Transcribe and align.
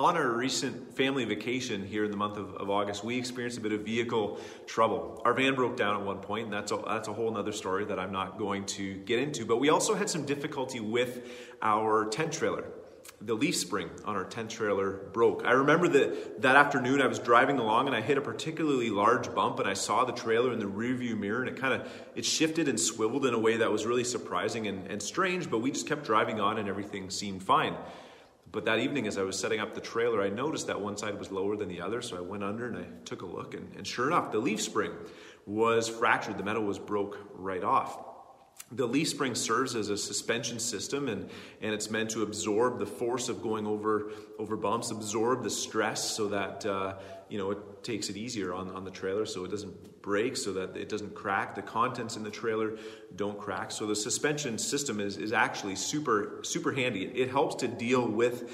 On 0.00 0.16
our 0.16 0.30
recent 0.30 0.94
family 0.96 1.24
vacation 1.24 1.84
here 1.84 2.04
in 2.04 2.12
the 2.12 2.16
month 2.16 2.36
of, 2.36 2.54
of, 2.54 2.70
August, 2.70 3.02
we 3.02 3.18
experienced 3.18 3.58
a 3.58 3.60
bit 3.60 3.72
of 3.72 3.80
vehicle 3.80 4.38
trouble. 4.64 5.20
Our 5.24 5.34
van 5.34 5.56
broke 5.56 5.76
down 5.76 5.96
at 5.96 6.06
one 6.06 6.18
point, 6.18 6.44
and 6.44 6.52
that's 6.52 6.70
a, 6.70 6.80
that's 6.86 7.08
a 7.08 7.12
whole 7.12 7.36
other 7.36 7.50
story 7.50 7.84
that 7.86 7.98
I'm 7.98 8.12
not 8.12 8.38
going 8.38 8.64
to 8.66 8.94
get 8.98 9.18
into. 9.18 9.44
But 9.44 9.56
we 9.56 9.70
also 9.70 9.96
had 9.96 10.08
some 10.08 10.24
difficulty 10.24 10.78
with 10.78 11.28
our 11.62 12.04
tent 12.10 12.32
trailer. 12.32 12.66
The 13.22 13.34
leaf 13.34 13.56
spring 13.56 13.90
on 14.04 14.14
our 14.14 14.22
tent 14.22 14.50
trailer 14.50 15.08
broke. 15.12 15.44
I 15.44 15.50
remember 15.50 15.88
that 15.88 16.42
that 16.42 16.54
afternoon 16.54 17.02
I 17.02 17.08
was 17.08 17.18
driving 17.18 17.58
along 17.58 17.88
and 17.88 17.96
I 17.96 18.00
hit 18.00 18.16
a 18.18 18.20
particularly 18.20 18.90
large 18.90 19.34
bump 19.34 19.58
and 19.58 19.68
I 19.68 19.74
saw 19.74 20.04
the 20.04 20.12
trailer 20.12 20.52
in 20.52 20.60
the 20.60 20.66
rearview 20.66 21.18
mirror 21.18 21.40
and 21.40 21.48
it 21.48 21.60
kind 21.60 21.74
of 21.74 21.90
it 22.14 22.24
shifted 22.24 22.68
and 22.68 22.78
swiveled 22.78 23.26
in 23.26 23.34
a 23.34 23.38
way 23.40 23.56
that 23.56 23.72
was 23.72 23.84
really 23.84 24.04
surprising 24.04 24.68
and, 24.68 24.86
and 24.86 25.02
strange, 25.02 25.50
but 25.50 25.58
we 25.58 25.72
just 25.72 25.88
kept 25.88 26.04
driving 26.04 26.40
on 26.40 26.58
and 26.58 26.68
everything 26.68 27.10
seemed 27.10 27.42
fine. 27.42 27.74
But 28.50 28.64
that 28.64 28.78
evening, 28.78 29.06
as 29.06 29.18
I 29.18 29.22
was 29.22 29.38
setting 29.38 29.60
up 29.60 29.74
the 29.74 29.80
trailer, 29.80 30.22
I 30.22 30.30
noticed 30.30 30.68
that 30.68 30.80
one 30.80 30.96
side 30.96 31.18
was 31.18 31.30
lower 31.30 31.56
than 31.56 31.68
the 31.68 31.80
other. 31.80 32.00
So 32.00 32.16
I 32.16 32.20
went 32.20 32.42
under 32.42 32.66
and 32.66 32.78
I 32.78 32.84
took 33.04 33.22
a 33.22 33.26
look. 33.26 33.54
And, 33.54 33.74
and 33.76 33.86
sure 33.86 34.06
enough, 34.06 34.32
the 34.32 34.38
leaf 34.38 34.62
spring 34.62 34.92
was 35.46 35.88
fractured. 35.88 36.38
The 36.38 36.44
metal 36.44 36.62
was 36.62 36.78
broke 36.78 37.18
right 37.34 37.62
off. 37.62 38.07
The 38.70 38.86
leaf 38.86 39.08
spring 39.08 39.34
serves 39.34 39.74
as 39.74 39.88
a 39.88 39.96
suspension 39.96 40.58
system 40.58 41.08
and, 41.08 41.30
and 41.62 41.72
it's 41.72 41.90
meant 41.90 42.10
to 42.10 42.22
absorb 42.22 42.78
the 42.78 42.86
force 42.86 43.30
of 43.30 43.42
going 43.42 43.66
over, 43.66 44.10
over 44.38 44.56
bumps, 44.56 44.90
absorb 44.90 45.42
the 45.42 45.50
stress 45.50 46.10
so 46.10 46.28
that 46.28 46.66
uh, 46.66 46.94
you 47.28 47.38
know, 47.38 47.50
it 47.50 47.82
takes 47.82 48.08
it 48.08 48.16
easier 48.16 48.54
on, 48.54 48.70
on 48.70 48.84
the 48.84 48.90
trailer 48.90 49.26
so 49.26 49.44
it 49.44 49.50
doesn't 49.50 50.02
break, 50.02 50.36
so 50.36 50.52
that 50.52 50.76
it 50.76 50.88
doesn't 50.88 51.14
crack. 51.14 51.54
The 51.54 51.62
contents 51.62 52.16
in 52.16 52.22
the 52.22 52.30
trailer 52.30 52.76
don't 53.16 53.38
crack. 53.38 53.70
So 53.70 53.86
the 53.86 53.96
suspension 53.96 54.58
system 54.58 55.00
is, 55.00 55.16
is 55.16 55.32
actually 55.32 55.76
super, 55.76 56.40
super 56.42 56.72
handy. 56.72 57.04
It 57.04 57.30
helps 57.30 57.56
to 57.56 57.68
deal 57.68 58.06
with 58.06 58.50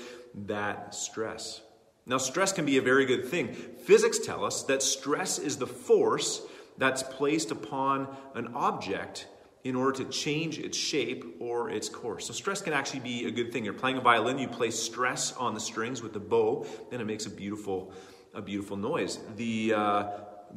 that 0.46 0.94
stress. 0.94 1.62
Now, 2.06 2.18
stress 2.18 2.52
can 2.52 2.66
be 2.66 2.76
a 2.76 2.82
very 2.82 3.06
good 3.06 3.26
thing. 3.26 3.52
Physics 3.54 4.18
tell 4.18 4.44
us 4.44 4.62
that 4.64 4.82
stress 4.82 5.38
is 5.38 5.56
the 5.56 5.66
force 5.66 6.42
that's 6.76 7.02
placed 7.02 7.50
upon 7.50 8.08
an 8.34 8.48
object 8.54 9.26
in 9.64 9.74
order 9.74 10.04
to 10.04 10.10
change 10.10 10.58
its 10.58 10.76
shape 10.76 11.36
or 11.40 11.70
its 11.70 11.88
course. 11.88 12.26
So, 12.26 12.34
stress 12.34 12.60
can 12.60 12.74
actually 12.74 13.00
be 13.00 13.24
a 13.24 13.30
good 13.30 13.50
thing. 13.50 13.64
You're 13.64 13.72
playing 13.72 13.96
a 13.96 14.02
violin, 14.02 14.38
you 14.38 14.46
place 14.46 14.78
stress 14.78 15.32
on 15.32 15.54
the 15.54 15.60
strings 15.60 16.02
with 16.02 16.12
the 16.12 16.20
bow, 16.20 16.66
and 16.92 17.00
it 17.00 17.06
makes 17.06 17.24
a 17.24 17.30
beautiful, 17.30 17.92
a 18.34 18.42
beautiful 18.42 18.76
noise. 18.76 19.18
The, 19.36 19.72
uh, 19.72 20.10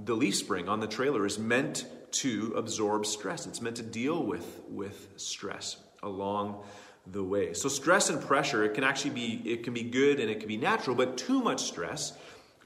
the 0.03 0.13
leaf 0.13 0.35
spring 0.35 0.67
on 0.67 0.81
the 0.81 0.87
trailer 0.87 1.25
is 1.25 1.39
meant 1.39 1.85
to 2.09 2.53
absorb 2.55 3.05
stress, 3.05 3.47
it's 3.47 3.61
meant 3.61 3.77
to 3.77 3.83
deal 3.83 4.23
with, 4.23 4.61
with 4.67 5.13
stress 5.15 5.77
along 6.03 6.63
the 7.05 7.23
way. 7.23 7.53
So, 7.53 7.69
stress 7.69 8.09
and 8.09 8.21
pressure, 8.21 8.65
it 8.65 8.73
can 8.73 8.83
actually 8.83 9.11
be, 9.11 9.41
it 9.45 9.63
can 9.63 9.73
be 9.73 9.83
good 9.83 10.19
and 10.19 10.29
it 10.29 10.39
can 10.41 10.49
be 10.49 10.57
natural, 10.57 10.97
but 10.97 11.17
too 11.17 11.41
much 11.41 11.63
stress, 11.63 12.11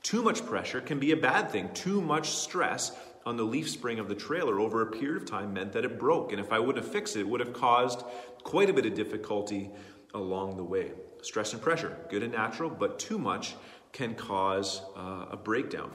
too 0.01 0.23
much 0.23 0.43
pressure 0.47 0.81
can 0.81 0.97
be 0.97 1.11
a 1.11 1.17
bad 1.17 1.51
thing. 1.51 1.69
Too 1.75 2.01
much 2.01 2.31
stress 2.31 2.91
on 3.25 3.37
the 3.37 3.43
leaf 3.43 3.69
spring 3.69 3.99
of 3.99 4.07
the 4.07 4.15
trailer 4.15 4.59
over 4.59 4.81
a 4.81 4.87
period 4.87 5.21
of 5.21 5.29
time 5.29 5.53
meant 5.53 5.73
that 5.73 5.85
it 5.85 5.99
broke. 5.99 6.31
And 6.31 6.39
if 6.39 6.51
I 6.51 6.59
wouldn't 6.59 6.83
have 6.83 6.91
fixed 6.91 7.15
it, 7.15 7.21
it 7.21 7.27
would 7.27 7.39
have 7.39 7.53
caused 7.53 8.03
quite 8.43 8.69
a 8.69 8.73
bit 8.73 8.85
of 8.85 8.93
difficulty 8.93 9.69
along 10.13 10.57
the 10.57 10.63
way. 10.63 10.91
Stress 11.21 11.53
and 11.53 11.61
pressure, 11.61 11.95
good 12.09 12.23
and 12.23 12.33
natural, 12.33 12.69
but 12.69 12.99
too 12.99 13.19
much 13.19 13.55
can 13.91 14.15
cause 14.15 14.81
uh, 14.95 15.27
a 15.31 15.37
breakdown. 15.37 15.91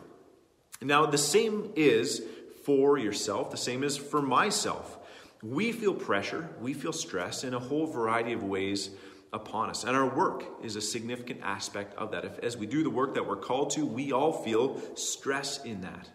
Now, 0.80 1.06
the 1.06 1.18
same 1.18 1.72
is 1.74 2.22
for 2.64 2.98
yourself, 2.98 3.50
the 3.50 3.56
same 3.56 3.82
is 3.82 3.96
for 3.96 4.20
myself. 4.20 4.98
We 5.42 5.72
feel 5.72 5.94
pressure, 5.94 6.48
we 6.60 6.74
feel 6.74 6.92
stress 6.92 7.44
in 7.44 7.54
a 7.54 7.58
whole 7.58 7.86
variety 7.86 8.32
of 8.32 8.42
ways 8.42 8.90
upon 9.32 9.70
us. 9.70 9.84
And 9.84 9.96
our 9.96 10.08
work 10.08 10.44
is 10.62 10.76
a 10.76 10.80
significant 10.80 11.40
aspect 11.42 11.96
of 11.96 12.10
that. 12.12 12.24
If, 12.24 12.38
as 12.40 12.56
we 12.56 12.66
do 12.66 12.82
the 12.82 12.90
work 12.90 13.14
that 13.14 13.26
we're 13.26 13.36
called 13.36 13.70
to, 13.70 13.84
we 13.86 14.12
all 14.12 14.32
feel 14.32 14.80
stress 14.96 15.64
in 15.64 15.82
that. 15.82 16.08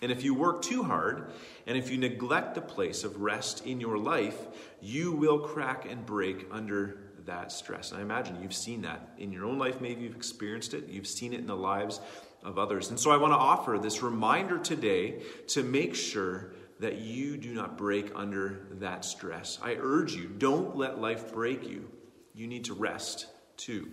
And 0.00 0.12
if 0.12 0.22
you 0.22 0.34
work 0.34 0.62
too 0.62 0.84
hard, 0.84 1.32
and 1.66 1.76
if 1.76 1.90
you 1.90 1.98
neglect 1.98 2.54
the 2.54 2.60
place 2.60 3.02
of 3.02 3.20
rest 3.20 3.66
in 3.66 3.80
your 3.80 3.98
life, 3.98 4.38
you 4.80 5.12
will 5.12 5.40
crack 5.40 5.86
and 5.90 6.06
break 6.06 6.46
under 6.50 6.98
that 7.26 7.52
stress. 7.52 7.90
And 7.90 8.00
I 8.00 8.02
imagine 8.02 8.40
you've 8.42 8.54
seen 8.54 8.82
that 8.82 9.10
in 9.18 9.32
your 9.32 9.44
own 9.44 9.58
life. 9.58 9.80
Maybe 9.80 10.02
you've 10.02 10.16
experienced 10.16 10.72
it, 10.74 10.88
you've 10.88 11.06
seen 11.06 11.32
it 11.32 11.40
in 11.40 11.46
the 11.46 11.56
lives 11.56 12.00
of 12.42 12.58
others. 12.58 12.90
And 12.90 12.98
so 12.98 13.10
I 13.10 13.16
want 13.16 13.32
to 13.32 13.38
offer 13.38 13.78
this 13.78 14.02
reminder 14.02 14.58
today 14.58 15.22
to 15.48 15.62
make 15.62 15.94
sure 15.94 16.52
that 16.80 16.98
you 16.98 17.36
do 17.36 17.52
not 17.52 17.76
break 17.76 18.12
under 18.14 18.68
that 18.78 19.04
stress. 19.04 19.58
I 19.62 19.74
urge 19.74 20.14
you, 20.14 20.28
don't 20.28 20.76
let 20.76 21.00
life 21.00 21.32
break 21.32 21.68
you. 21.68 21.90
You 22.34 22.46
need 22.46 22.66
to 22.66 22.74
rest 22.74 23.26
too. 23.56 23.90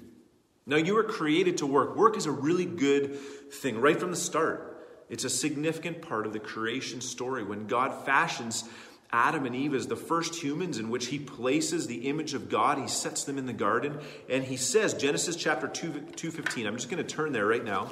Now, 0.68 0.78
you 0.78 0.96
were 0.96 1.04
created 1.04 1.58
to 1.58 1.66
work. 1.66 1.96
Work 1.96 2.18
is 2.18 2.26
a 2.26 2.32
really 2.32 2.66
good 2.66 3.20
thing 3.52 3.80
right 3.80 4.00
from 4.00 4.12
the 4.12 4.18
start. 4.18 4.75
It's 5.10 5.24
a 5.24 5.30
significant 5.30 6.02
part 6.02 6.26
of 6.26 6.34
the 6.34 6.40
creation 6.40 7.02
story. 7.02 7.44
When 7.44 7.68
God 7.68 8.06
fashions 8.06 8.64
Adam 9.12 9.46
and 9.46 9.56
Eve 9.56 9.74
as 9.74 9.88
the 9.88 9.96
first 9.96 10.36
humans 10.36 10.78
in 10.78 10.90
which 10.90 11.08
he 11.08 11.20
places 11.20 11.88
the 11.88 12.10
image 12.10 12.34
of 12.34 12.50
God, 12.50 12.78
he 12.78 12.88
sets 12.88 13.24
them 13.24 13.38
in 13.38 13.46
the 13.46 13.54
garden, 13.54 14.00
and 14.30 14.44
he 14.44 14.58
says, 14.58 14.94
Genesis 14.94 15.36
chapter 15.36 15.68
2, 15.68 15.92
215, 16.16 16.66
I'm 16.68 16.76
just 16.76 16.90
going 16.90 17.06
to 17.06 17.16
turn 17.16 17.32
there 17.32 17.46
right 17.46 17.64
now. 17.64 17.90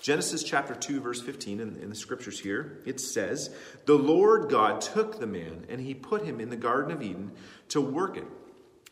Genesis 0.00 0.42
chapter 0.42 0.74
2, 0.74 1.00
verse 1.00 1.22
15, 1.22 1.60
in, 1.60 1.76
in 1.76 1.88
the 1.88 1.96
scriptures 1.96 2.38
here, 2.38 2.82
it 2.84 3.00
says, 3.00 3.54
The 3.86 3.94
Lord 3.96 4.50
God 4.50 4.80
took 4.80 5.18
the 5.18 5.26
man 5.26 5.64
and 5.68 5.80
he 5.80 5.94
put 5.94 6.24
him 6.24 6.40
in 6.40 6.50
the 6.50 6.56
Garden 6.56 6.92
of 6.92 7.02
Eden 7.02 7.32
to 7.70 7.80
work 7.80 8.16
it 8.16 8.26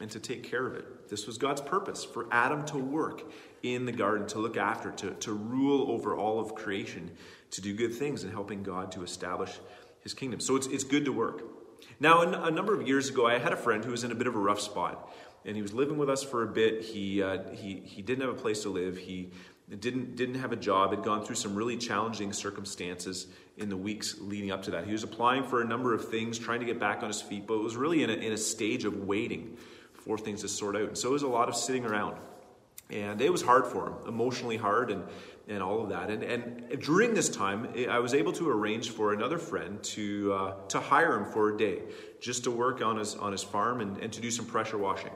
and 0.00 0.10
to 0.10 0.18
take 0.18 0.42
care 0.42 0.66
of 0.66 0.74
it. 0.74 1.08
This 1.08 1.26
was 1.26 1.38
God's 1.38 1.60
purpose 1.60 2.04
for 2.04 2.26
Adam 2.32 2.64
to 2.66 2.78
work 2.78 3.30
in 3.62 3.84
the 3.84 3.92
garden, 3.92 4.26
to 4.28 4.38
look 4.38 4.56
after, 4.56 4.90
to, 4.90 5.10
to 5.12 5.32
rule 5.32 5.90
over 5.90 6.16
all 6.16 6.40
of 6.40 6.54
creation 6.54 7.10
to 7.54 7.60
do 7.60 7.74
good 7.74 7.94
things 7.94 8.22
and 8.22 8.32
helping 8.32 8.62
God 8.62 8.92
to 8.92 9.02
establish 9.02 9.58
his 10.00 10.14
kingdom. 10.14 10.40
So 10.40 10.56
it's, 10.56 10.66
it's 10.66 10.84
good 10.84 11.04
to 11.06 11.12
work. 11.12 11.42
Now, 12.00 12.22
a 12.22 12.50
number 12.50 12.78
of 12.78 12.86
years 12.86 13.08
ago, 13.08 13.26
I 13.26 13.38
had 13.38 13.52
a 13.52 13.56
friend 13.56 13.84
who 13.84 13.90
was 13.90 14.04
in 14.04 14.12
a 14.12 14.14
bit 14.14 14.26
of 14.26 14.34
a 14.34 14.38
rough 14.38 14.60
spot, 14.60 15.12
and 15.44 15.54
he 15.54 15.62
was 15.62 15.72
living 15.72 15.98
with 15.98 16.08
us 16.08 16.22
for 16.22 16.42
a 16.42 16.46
bit. 16.46 16.82
He, 16.82 17.22
uh, 17.22 17.50
he, 17.52 17.82
he 17.84 18.02
didn't 18.02 18.22
have 18.22 18.30
a 18.30 18.40
place 18.40 18.62
to 18.62 18.70
live. 18.70 18.96
He 18.96 19.30
didn't, 19.78 20.16
didn't 20.16 20.36
have 20.36 20.52
a 20.52 20.56
job, 20.56 20.90
had 20.90 21.02
gone 21.02 21.24
through 21.24 21.36
some 21.36 21.54
really 21.54 21.76
challenging 21.76 22.32
circumstances 22.32 23.26
in 23.56 23.68
the 23.68 23.76
weeks 23.76 24.16
leading 24.20 24.50
up 24.50 24.62
to 24.64 24.70
that. 24.72 24.86
He 24.86 24.92
was 24.92 25.02
applying 25.02 25.44
for 25.44 25.60
a 25.62 25.64
number 25.64 25.94
of 25.94 26.08
things, 26.08 26.38
trying 26.38 26.60
to 26.60 26.66
get 26.66 26.80
back 26.80 27.02
on 27.02 27.08
his 27.08 27.20
feet, 27.20 27.46
but 27.46 27.54
it 27.54 27.62
was 27.62 27.76
really 27.76 28.02
in 28.02 28.10
a, 28.10 28.14
in 28.14 28.32
a 28.32 28.38
stage 28.38 28.84
of 28.84 29.04
waiting 29.04 29.56
for 29.92 30.18
things 30.18 30.42
to 30.42 30.48
sort 30.48 30.76
out. 30.76 30.88
And 30.88 30.98
so 30.98 31.10
it 31.10 31.12
was 31.12 31.22
a 31.22 31.28
lot 31.28 31.48
of 31.48 31.56
sitting 31.56 31.84
around. 31.84 32.16
And 32.90 33.20
it 33.22 33.32
was 33.32 33.40
hard 33.40 33.66
for 33.66 33.86
him, 33.86 33.94
emotionally 34.06 34.58
hard, 34.58 34.90
and 34.90 35.04
and 35.48 35.62
all 35.62 35.82
of 35.82 35.90
that. 35.90 36.10
And, 36.10 36.22
and 36.22 36.80
during 36.80 37.14
this 37.14 37.28
time, 37.28 37.68
I 37.88 37.98
was 37.98 38.14
able 38.14 38.32
to 38.32 38.48
arrange 38.48 38.90
for 38.90 39.12
another 39.12 39.38
friend 39.38 39.82
to, 39.84 40.32
uh, 40.32 40.54
to 40.68 40.80
hire 40.80 41.16
him 41.16 41.26
for 41.26 41.54
a 41.54 41.58
day 41.58 41.82
just 42.20 42.44
to 42.44 42.50
work 42.50 42.82
on 42.82 42.96
his, 42.96 43.14
on 43.14 43.32
his 43.32 43.42
farm 43.42 43.80
and, 43.80 43.98
and 43.98 44.12
to 44.12 44.20
do 44.20 44.30
some 44.30 44.46
pressure 44.46 44.78
washing. 44.78 45.12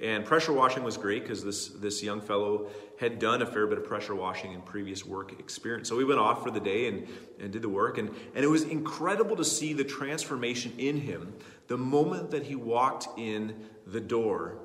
And 0.00 0.24
pressure 0.24 0.52
washing 0.52 0.82
was 0.82 0.96
great 0.96 1.22
because 1.22 1.44
this, 1.44 1.68
this 1.68 2.02
young 2.02 2.20
fellow 2.20 2.68
had 2.98 3.18
done 3.18 3.40
a 3.40 3.46
fair 3.46 3.66
bit 3.66 3.78
of 3.78 3.84
pressure 3.84 4.14
washing 4.14 4.52
in 4.52 4.60
previous 4.62 5.06
work 5.06 5.38
experience. 5.38 5.88
So 5.88 5.96
we 5.96 6.04
went 6.04 6.18
off 6.18 6.42
for 6.42 6.50
the 6.50 6.60
day 6.60 6.88
and, 6.88 7.06
and 7.38 7.52
did 7.52 7.62
the 7.62 7.68
work. 7.68 7.98
And, 7.98 8.08
and 8.34 8.44
it 8.44 8.48
was 8.48 8.64
incredible 8.64 9.36
to 9.36 9.44
see 9.44 9.72
the 9.74 9.84
transformation 9.84 10.72
in 10.78 10.98
him 10.98 11.34
the 11.68 11.78
moment 11.78 12.32
that 12.32 12.44
he 12.44 12.56
walked 12.56 13.06
in 13.18 13.54
the 13.86 14.00
door 14.00 14.58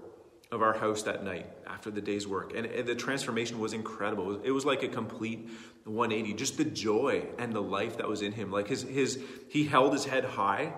of 0.52 0.62
our 0.62 0.74
house 0.74 1.04
that 1.04 1.24
night 1.24 1.46
after 1.66 1.92
the 1.92 2.02
day's 2.02 2.28
work. 2.28 2.54
And, 2.56 2.88
the 2.88 2.96
transformation 2.96 3.60
was 3.60 3.74
incredible. 3.74 4.42
It 4.44 4.52
was 4.52 4.66
like 4.66 4.84
a 4.84 4.88
complete 4.88 5.50
180. 5.84 6.34
Just 6.34 6.58
the 6.58 6.66
joy 6.66 7.26
and 7.38 7.52
the 7.54 7.62
life 7.62 7.98
that 7.98 8.08
was 8.08 8.22
in 8.22 8.32
him. 8.32 8.52
Like 8.52 8.68
his, 8.68 8.84
his 8.84 9.22
he 9.50 9.66
held 9.66 9.94
his 9.94 10.06
head 10.06 10.24
high 10.24 10.74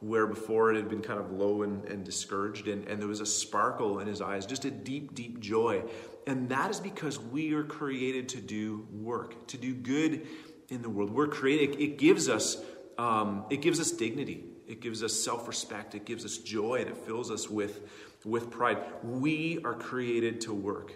where 0.00 0.26
before 0.26 0.70
it 0.70 0.76
had 0.76 0.90
been 0.90 1.00
kind 1.00 1.18
of 1.18 1.30
low 1.30 1.62
and, 1.62 1.86
and 1.86 2.04
discouraged. 2.04 2.68
And, 2.68 2.86
and 2.86 3.00
there 3.00 3.08
was 3.08 3.20
a 3.20 3.26
sparkle 3.26 4.00
in 4.00 4.06
his 4.06 4.20
eyes, 4.20 4.44
just 4.44 4.66
a 4.66 4.70
deep, 4.70 5.14
deep 5.14 5.40
joy. 5.40 5.82
And 6.26 6.50
that 6.50 6.70
is 6.70 6.80
because 6.80 7.18
we 7.18 7.54
are 7.54 7.64
created 7.64 8.28
to 8.30 8.40
do 8.40 8.86
work, 8.92 9.46
to 9.48 9.56
do 9.56 9.74
good 9.74 10.26
in 10.68 10.82
the 10.82 10.90
world. 10.90 11.10
We're 11.10 11.28
created, 11.28 11.80
it 11.80 11.98
gives 11.98 12.28
us, 12.28 12.58
um, 12.98 13.46
it 13.48 13.62
gives 13.62 13.80
us 13.80 13.90
dignity. 13.90 14.44
It 14.66 14.80
gives 14.80 15.02
us 15.02 15.12
self-respect. 15.12 15.94
It 15.94 16.04
gives 16.04 16.24
us 16.24 16.38
joy 16.38 16.80
and 16.80 16.88
it 16.88 16.96
fills 16.96 17.30
us 17.30 17.48
with 17.48 17.80
with 18.24 18.50
pride. 18.50 18.78
We 19.02 19.58
are 19.64 19.74
created 19.74 20.40
to 20.42 20.54
work. 20.54 20.94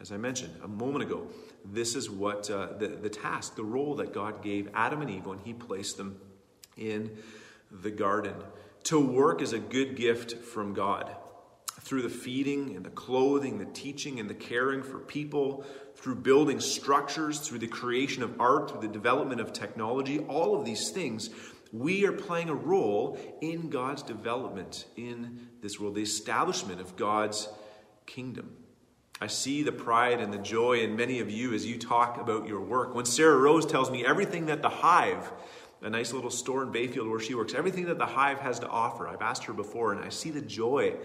As 0.00 0.10
I 0.10 0.16
mentioned 0.16 0.54
a 0.64 0.68
moment 0.68 1.04
ago, 1.04 1.26
this 1.64 1.94
is 1.94 2.10
what 2.10 2.50
uh, 2.50 2.68
the, 2.78 2.88
the 2.88 3.08
task, 3.10 3.54
the 3.54 3.64
role 3.64 3.94
that 3.96 4.12
God 4.12 4.42
gave 4.42 4.68
Adam 4.74 5.00
and 5.02 5.10
Eve 5.10 5.26
when 5.26 5.38
He 5.38 5.52
placed 5.52 5.96
them 5.96 6.18
in 6.76 7.18
the 7.70 7.90
garden. 7.90 8.34
To 8.84 8.98
work 8.98 9.42
is 9.42 9.52
a 9.52 9.58
good 9.58 9.96
gift 9.96 10.44
from 10.44 10.74
God 10.74 11.14
through 11.80 12.02
the 12.02 12.08
feeding 12.08 12.74
and 12.74 12.84
the 12.84 12.90
clothing, 12.90 13.58
the 13.58 13.64
teaching 13.66 14.18
and 14.18 14.28
the 14.28 14.34
caring 14.34 14.82
for 14.82 14.98
people, 14.98 15.64
through 15.94 16.16
building 16.16 16.58
structures, 16.58 17.40
through 17.40 17.58
the 17.58 17.66
creation 17.66 18.22
of 18.22 18.40
art, 18.40 18.70
through 18.70 18.80
the 18.80 18.88
development 18.88 19.40
of 19.40 19.52
technology, 19.52 20.20
all 20.20 20.58
of 20.58 20.64
these 20.64 20.90
things 20.90 21.30
we 21.72 22.06
are 22.06 22.12
playing 22.12 22.50
a 22.50 22.54
role 22.54 23.18
in 23.40 23.70
God's 23.70 24.02
development 24.02 24.84
in 24.96 25.48
this 25.62 25.80
world, 25.80 25.94
the 25.94 26.02
establishment 26.02 26.80
of 26.80 26.96
God's 26.96 27.48
kingdom. 28.04 28.56
I 29.22 29.28
see 29.28 29.62
the 29.62 29.72
pride 29.72 30.20
and 30.20 30.32
the 30.32 30.38
joy 30.38 30.80
in 30.80 30.96
many 30.96 31.20
of 31.20 31.30
you 31.30 31.54
as 31.54 31.64
you 31.64 31.78
talk 31.78 32.20
about 32.20 32.46
your 32.46 32.60
work. 32.60 32.94
When 32.94 33.06
Sarah 33.06 33.38
Rose 33.38 33.64
tells 33.64 33.90
me 33.90 34.04
everything 34.04 34.46
that 34.46 34.60
the 34.60 34.68
Hive, 34.68 35.32
a 35.80 35.88
nice 35.88 36.12
little 36.12 36.30
store 36.30 36.62
in 36.62 36.72
Bayfield 36.72 37.08
where 37.08 37.20
she 37.20 37.34
works, 37.34 37.54
everything 37.54 37.86
that 37.86 37.98
the 37.98 38.06
Hive 38.06 38.40
has 38.40 38.58
to 38.60 38.68
offer, 38.68 39.08
I've 39.08 39.22
asked 39.22 39.44
her 39.44 39.52
before, 39.52 39.92
and 39.92 40.04
I 40.04 40.10
see 40.10 40.30
the 40.30 40.40
joy 40.40 40.96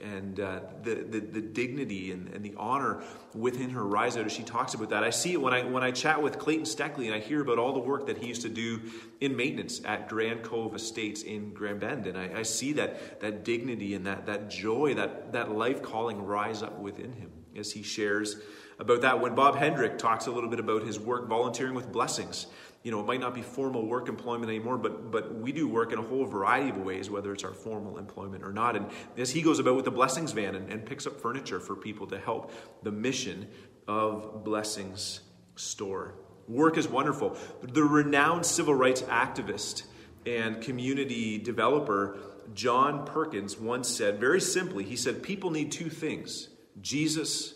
and 0.00 0.38
uh, 0.38 0.60
the, 0.82 0.94
the, 0.94 1.20
the, 1.20 1.40
dignity 1.40 2.12
and, 2.12 2.28
and, 2.28 2.44
the 2.44 2.54
honor 2.56 3.02
within 3.34 3.70
her 3.70 3.84
rise 3.84 4.16
out 4.16 4.24
as 4.24 4.32
she 4.32 4.42
talks 4.42 4.74
about 4.74 4.90
that. 4.90 5.02
I 5.02 5.10
see 5.10 5.32
it 5.32 5.40
when 5.40 5.52
I, 5.52 5.64
when 5.64 5.82
I 5.82 5.90
chat 5.90 6.22
with 6.22 6.38
Clayton 6.38 6.66
Steckley 6.66 7.06
and 7.06 7.14
I 7.14 7.18
hear 7.18 7.40
about 7.40 7.58
all 7.58 7.72
the 7.72 7.80
work 7.80 8.06
that 8.06 8.18
he 8.18 8.28
used 8.28 8.42
to 8.42 8.48
do 8.48 8.80
in 9.20 9.36
maintenance 9.36 9.80
at 9.84 10.08
Grand 10.08 10.42
Cove 10.42 10.74
Estates 10.74 11.22
in 11.22 11.52
Grand 11.52 11.80
Bend. 11.80 12.06
And 12.06 12.16
I, 12.16 12.38
I 12.38 12.42
see 12.42 12.72
that, 12.74 13.20
that 13.20 13.44
dignity 13.44 13.94
and 13.94 14.06
that, 14.06 14.26
that 14.26 14.48
joy, 14.48 14.94
that, 14.94 15.32
that 15.32 15.50
life 15.50 15.82
calling 15.82 16.24
rise 16.24 16.62
up 16.62 16.78
within 16.78 17.12
him 17.12 17.30
as 17.56 17.72
he 17.72 17.82
shares 17.82 18.36
about 18.78 19.00
that. 19.00 19.20
When 19.20 19.34
Bob 19.34 19.56
Hendrick 19.56 19.98
talks 19.98 20.26
a 20.26 20.30
little 20.30 20.50
bit 20.50 20.60
about 20.60 20.82
his 20.82 21.00
work 21.00 21.28
volunteering 21.28 21.74
with 21.74 21.90
blessings, 21.90 22.46
you 22.82 22.92
know, 22.92 23.00
it 23.00 23.06
might 23.06 23.20
not 23.20 23.34
be 23.34 23.42
formal 23.42 23.86
work 23.86 24.08
employment 24.08 24.50
anymore, 24.50 24.78
but 24.78 25.10
but 25.10 25.34
we 25.34 25.52
do 25.52 25.66
work 25.68 25.92
in 25.92 25.98
a 25.98 26.02
whole 26.02 26.24
variety 26.24 26.70
of 26.70 26.78
ways, 26.78 27.10
whether 27.10 27.32
it's 27.32 27.44
our 27.44 27.52
formal 27.52 27.98
employment 27.98 28.44
or 28.44 28.52
not. 28.52 28.76
And 28.76 28.86
as 29.16 29.30
he 29.30 29.42
goes 29.42 29.58
about 29.58 29.76
with 29.76 29.84
the 29.84 29.90
blessings 29.90 30.32
van 30.32 30.54
and, 30.54 30.72
and 30.72 30.86
picks 30.86 31.06
up 31.06 31.20
furniture 31.20 31.60
for 31.60 31.74
people 31.74 32.06
to 32.08 32.18
help 32.18 32.52
the 32.82 32.92
mission 32.92 33.48
of 33.86 34.44
Blessings 34.44 35.20
Store. 35.56 36.14
Work 36.46 36.78
is 36.78 36.88
wonderful. 36.88 37.36
The 37.62 37.82
renowned 37.82 38.46
civil 38.46 38.74
rights 38.74 39.02
activist 39.02 39.82
and 40.24 40.62
community 40.62 41.38
developer 41.38 42.18
John 42.54 43.04
Perkins 43.04 43.58
once 43.58 43.88
said, 43.88 44.18
very 44.18 44.40
simply, 44.40 44.84
he 44.84 44.96
said, 44.96 45.22
People 45.22 45.50
need 45.50 45.72
two 45.72 45.90
things 45.90 46.48
Jesus 46.80 47.54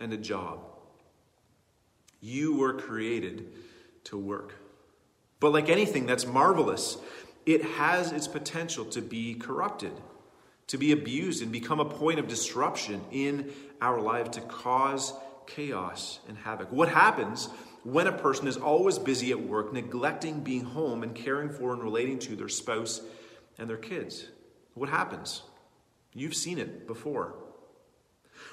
and 0.00 0.12
a 0.12 0.16
job. 0.16 0.60
You 2.20 2.56
were 2.56 2.74
created 2.74 3.52
to 4.08 4.18
work. 4.18 4.54
But 5.40 5.52
like 5.52 5.68
anything 5.68 6.06
that's 6.06 6.26
marvelous, 6.26 6.98
it 7.46 7.62
has 7.62 8.12
its 8.12 8.28
potential 8.28 8.84
to 8.86 9.00
be 9.00 9.34
corrupted, 9.34 9.92
to 10.68 10.78
be 10.78 10.92
abused, 10.92 11.42
and 11.42 11.52
become 11.52 11.80
a 11.80 11.84
point 11.84 12.18
of 12.18 12.28
disruption 12.28 13.00
in 13.10 13.52
our 13.80 14.00
life 14.00 14.32
to 14.32 14.40
cause 14.40 15.12
chaos 15.46 16.18
and 16.28 16.36
havoc. 16.36 16.70
What 16.72 16.88
happens 16.88 17.48
when 17.84 18.06
a 18.06 18.12
person 18.12 18.48
is 18.48 18.56
always 18.56 18.98
busy 18.98 19.30
at 19.30 19.40
work, 19.40 19.72
neglecting 19.72 20.40
being 20.40 20.64
home 20.64 21.02
and 21.02 21.14
caring 21.14 21.50
for 21.50 21.72
and 21.72 21.82
relating 21.82 22.18
to 22.20 22.36
their 22.36 22.48
spouse 22.48 23.00
and 23.58 23.68
their 23.70 23.76
kids? 23.76 24.26
What 24.74 24.88
happens? 24.88 25.42
You've 26.14 26.34
seen 26.34 26.58
it 26.58 26.86
before. 26.86 27.34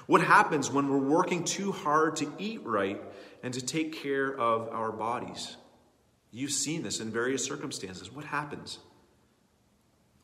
What 0.06 0.20
happens 0.20 0.70
when 0.70 0.88
we're 0.88 0.98
working 0.98 1.44
too 1.44 1.72
hard 1.72 2.16
to 2.16 2.32
eat 2.38 2.64
right 2.64 3.00
and 3.46 3.54
to 3.54 3.64
take 3.64 3.92
care 3.92 4.36
of 4.36 4.68
our 4.70 4.90
bodies? 4.90 5.56
You've 6.32 6.50
seen 6.50 6.82
this 6.82 6.98
in 6.98 7.12
various 7.12 7.44
circumstances. 7.44 8.10
What 8.10 8.24
happens? 8.24 8.80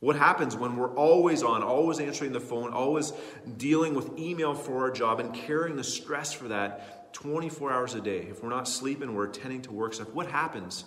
What 0.00 0.16
happens 0.16 0.56
when 0.56 0.74
we're 0.74 0.92
always 0.96 1.44
on, 1.44 1.62
always 1.62 2.00
answering 2.00 2.32
the 2.32 2.40
phone, 2.40 2.72
always 2.72 3.12
dealing 3.56 3.94
with 3.94 4.18
email 4.18 4.54
for 4.54 4.80
our 4.80 4.90
job 4.90 5.20
and 5.20 5.32
carrying 5.32 5.76
the 5.76 5.84
stress 5.84 6.32
for 6.32 6.48
that 6.48 7.14
24 7.14 7.72
hours 7.72 7.94
a 7.94 8.00
day? 8.00 8.26
If 8.28 8.42
we're 8.42 8.50
not 8.50 8.66
sleeping, 8.66 9.14
we're 9.14 9.28
attending 9.28 9.62
to 9.62 9.72
work 9.72 9.94
stuff. 9.94 10.12
What 10.12 10.26
happens 10.26 10.84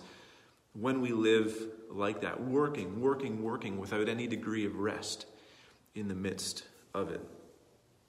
when 0.74 1.00
we 1.00 1.12
live 1.12 1.56
like 1.88 2.20
that? 2.20 2.42
Working, 2.42 3.00
working, 3.00 3.42
working 3.42 3.78
without 3.78 4.10
any 4.10 4.26
degree 4.26 4.66
of 4.66 4.76
rest 4.76 5.24
in 5.94 6.08
the 6.08 6.14
midst 6.14 6.64
of 6.92 7.10
it. 7.10 7.22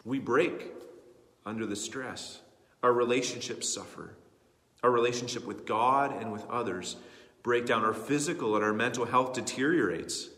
We 0.03 0.19
break 0.19 0.74
under 1.45 1.65
the 1.65 1.77
stress. 1.77 2.41
Our 2.83 2.94
relationships 2.94 3.74
suffer. 3.74 4.15
Our 4.83 4.91
relationship 4.91 5.45
with 5.45 5.65
God 5.65 6.21
and 6.21 6.31
with 6.31 6.45
others 6.50 6.95
break 7.44 7.65
down. 7.65 7.83
Our 7.83 7.94
physical 7.94 8.56
and 8.56 8.63
our 8.63 8.74
mental 8.74 9.06
health 9.06 9.33
deteriorates. 9.33 10.29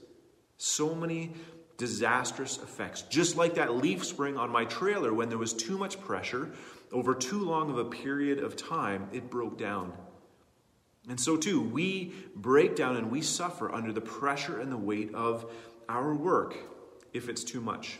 So 0.57 0.95
many 0.95 1.33
disastrous 1.77 2.57
effects. 2.57 3.03
Just 3.03 3.37
like 3.37 3.55
that 3.55 3.75
leaf 3.75 4.05
spring 4.05 4.37
on 4.37 4.51
my 4.51 4.65
trailer 4.65 5.13
when 5.13 5.29
there 5.29 5.37
was 5.37 5.53
too 5.53 5.77
much 5.77 5.99
pressure 5.99 6.51
over 6.91 7.15
too 7.15 7.43
long 7.43 7.69
of 7.69 7.77
a 7.77 7.85
period 7.85 8.39
of 8.39 8.55
time, 8.55 9.07
it 9.13 9.29
broke 9.29 9.57
down. 9.57 9.93
And 11.07 11.19
so, 11.19 11.37
too, 11.37 11.61
we 11.61 12.13
break 12.35 12.75
down 12.75 12.97
and 12.97 13.09
we 13.09 13.21
suffer 13.21 13.71
under 13.71 13.93
the 13.93 14.01
pressure 14.01 14.59
and 14.59 14.71
the 14.71 14.77
weight 14.77 15.13
of 15.15 15.51
our 15.87 16.13
work 16.13 16.55
if 17.13 17.29
it's 17.29 17.43
too 17.43 17.61
much. 17.61 17.99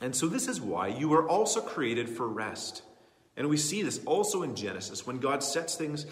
And 0.00 0.14
so, 0.14 0.26
this 0.26 0.48
is 0.48 0.60
why 0.60 0.88
you 0.88 1.08
were 1.08 1.26
also 1.26 1.60
created 1.60 2.08
for 2.08 2.28
rest. 2.28 2.82
And 3.38 3.48
we 3.48 3.56
see 3.56 3.82
this 3.82 4.00
also 4.04 4.42
in 4.42 4.54
Genesis 4.54 5.06
when 5.06 5.18
God 5.18 5.42
sets 5.42 5.76
things 5.76 6.04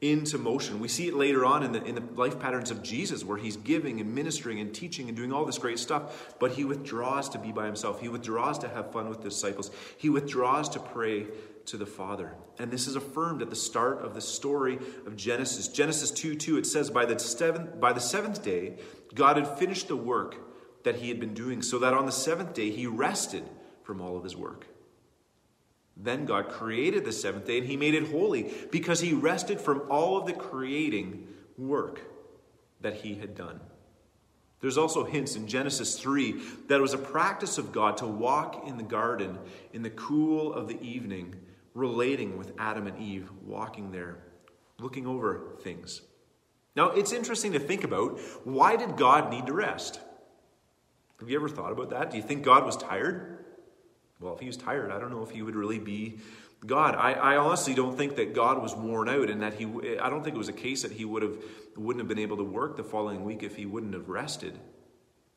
into 0.00 0.36
motion. 0.36 0.80
We 0.80 0.88
see 0.88 1.08
it 1.08 1.14
later 1.14 1.46
on 1.46 1.62
in 1.62 1.72
the, 1.72 1.82
in 1.82 1.94
the 1.94 2.02
life 2.14 2.38
patterns 2.38 2.70
of 2.70 2.82
Jesus 2.82 3.24
where 3.24 3.38
he's 3.38 3.56
giving 3.56 4.00
and 4.00 4.14
ministering 4.14 4.60
and 4.60 4.74
teaching 4.74 5.08
and 5.08 5.16
doing 5.16 5.32
all 5.32 5.46
this 5.46 5.56
great 5.56 5.78
stuff, 5.78 6.34
but 6.38 6.52
he 6.52 6.64
withdraws 6.64 7.30
to 7.30 7.38
be 7.38 7.52
by 7.52 7.64
himself. 7.64 8.02
He 8.02 8.08
withdraws 8.08 8.58
to 8.58 8.68
have 8.68 8.92
fun 8.92 9.08
with 9.08 9.22
the 9.22 9.30
disciples. 9.30 9.70
He 9.96 10.10
withdraws 10.10 10.68
to 10.70 10.78
pray 10.78 11.26
to 11.66 11.78
the 11.78 11.86
Father. 11.86 12.34
And 12.58 12.70
this 12.70 12.86
is 12.86 12.96
affirmed 12.96 13.40
at 13.40 13.48
the 13.48 13.56
start 13.56 14.00
of 14.00 14.12
the 14.12 14.20
story 14.20 14.78
of 15.06 15.16
Genesis. 15.16 15.68
Genesis 15.68 16.10
2 16.10 16.34
2, 16.34 16.58
it 16.58 16.66
says, 16.66 16.90
By 16.90 17.06
the 17.06 17.18
seventh, 17.18 17.80
by 17.80 17.94
the 17.94 18.00
seventh 18.00 18.44
day, 18.44 18.76
God 19.14 19.38
had 19.38 19.58
finished 19.58 19.88
the 19.88 19.96
work 19.96 20.36
that 20.82 20.96
he 20.96 21.08
had 21.08 21.18
been 21.18 21.32
doing, 21.32 21.62
so 21.62 21.78
that 21.78 21.94
on 21.94 22.04
the 22.04 22.12
seventh 22.12 22.52
day 22.52 22.70
he 22.70 22.86
rested 22.86 23.48
from 23.84 24.02
all 24.02 24.18
of 24.18 24.24
his 24.24 24.36
work. 24.36 24.66
Then 25.96 26.26
God 26.26 26.48
created 26.48 27.04
the 27.04 27.12
seventh 27.12 27.46
day 27.46 27.58
and 27.58 27.66
he 27.66 27.76
made 27.76 27.94
it 27.94 28.10
holy 28.10 28.52
because 28.70 29.00
he 29.00 29.12
rested 29.12 29.60
from 29.60 29.82
all 29.90 30.16
of 30.16 30.26
the 30.26 30.32
creating 30.32 31.28
work 31.56 32.00
that 32.80 32.94
he 32.94 33.14
had 33.14 33.34
done. 33.34 33.60
There's 34.60 34.78
also 34.78 35.04
hints 35.04 35.36
in 35.36 35.46
Genesis 35.46 35.98
3 35.98 36.32
that 36.68 36.76
it 36.76 36.80
was 36.80 36.94
a 36.94 36.98
practice 36.98 37.58
of 37.58 37.70
God 37.70 37.98
to 37.98 38.06
walk 38.06 38.66
in 38.66 38.76
the 38.76 38.82
garden 38.82 39.38
in 39.72 39.82
the 39.82 39.90
cool 39.90 40.54
of 40.54 40.68
the 40.68 40.80
evening, 40.80 41.34
relating 41.74 42.38
with 42.38 42.52
Adam 42.58 42.86
and 42.86 42.98
Eve, 42.98 43.28
walking 43.44 43.92
there, 43.92 44.18
looking 44.78 45.06
over 45.06 45.56
things. 45.60 46.00
Now, 46.76 46.90
it's 46.90 47.12
interesting 47.12 47.52
to 47.52 47.58
think 47.58 47.84
about 47.84 48.18
why 48.44 48.76
did 48.76 48.96
God 48.96 49.30
need 49.30 49.46
to 49.46 49.52
rest? 49.52 50.00
Have 51.20 51.28
you 51.28 51.36
ever 51.36 51.48
thought 51.48 51.72
about 51.72 51.90
that? 51.90 52.10
Do 52.10 52.16
you 52.16 52.22
think 52.22 52.42
God 52.42 52.64
was 52.64 52.76
tired? 52.76 53.33
Well, 54.20 54.34
if 54.34 54.40
he 54.40 54.46
was 54.46 54.56
tired, 54.56 54.90
I 54.90 54.98
don't 54.98 55.10
know 55.10 55.22
if 55.22 55.30
he 55.30 55.42
would 55.42 55.56
really 55.56 55.78
be 55.78 56.18
God. 56.66 56.94
I, 56.94 57.12
I 57.12 57.36
honestly 57.36 57.74
don't 57.74 57.96
think 57.96 58.16
that 58.16 58.34
God 58.34 58.62
was 58.62 58.74
worn 58.74 59.08
out 59.08 59.28
and 59.28 59.42
that 59.42 59.54
he, 59.54 59.66
I 59.98 60.08
don't 60.08 60.22
think 60.22 60.34
it 60.34 60.38
was 60.38 60.48
a 60.48 60.52
case 60.52 60.82
that 60.82 60.92
he 60.92 61.04
would 61.04 61.22
have, 61.22 61.36
wouldn't 61.76 62.00
have 62.00 62.08
been 62.08 62.18
able 62.18 62.38
to 62.38 62.44
work 62.44 62.76
the 62.76 62.84
following 62.84 63.24
week 63.24 63.42
if 63.42 63.56
he 63.56 63.66
wouldn't 63.66 63.94
have 63.94 64.08
rested. 64.08 64.58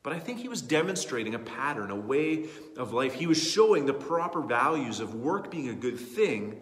But 0.02 0.12
I 0.12 0.20
think 0.20 0.38
he 0.38 0.48
was 0.48 0.62
demonstrating 0.62 1.34
a 1.34 1.38
pattern, 1.38 1.90
a 1.90 1.96
way 1.96 2.46
of 2.76 2.92
life. 2.92 3.14
He 3.14 3.26
was 3.26 3.42
showing 3.42 3.84
the 3.84 3.92
proper 3.92 4.40
values 4.40 5.00
of 5.00 5.14
work 5.14 5.50
being 5.50 5.68
a 5.68 5.74
good 5.74 5.98
thing, 5.98 6.60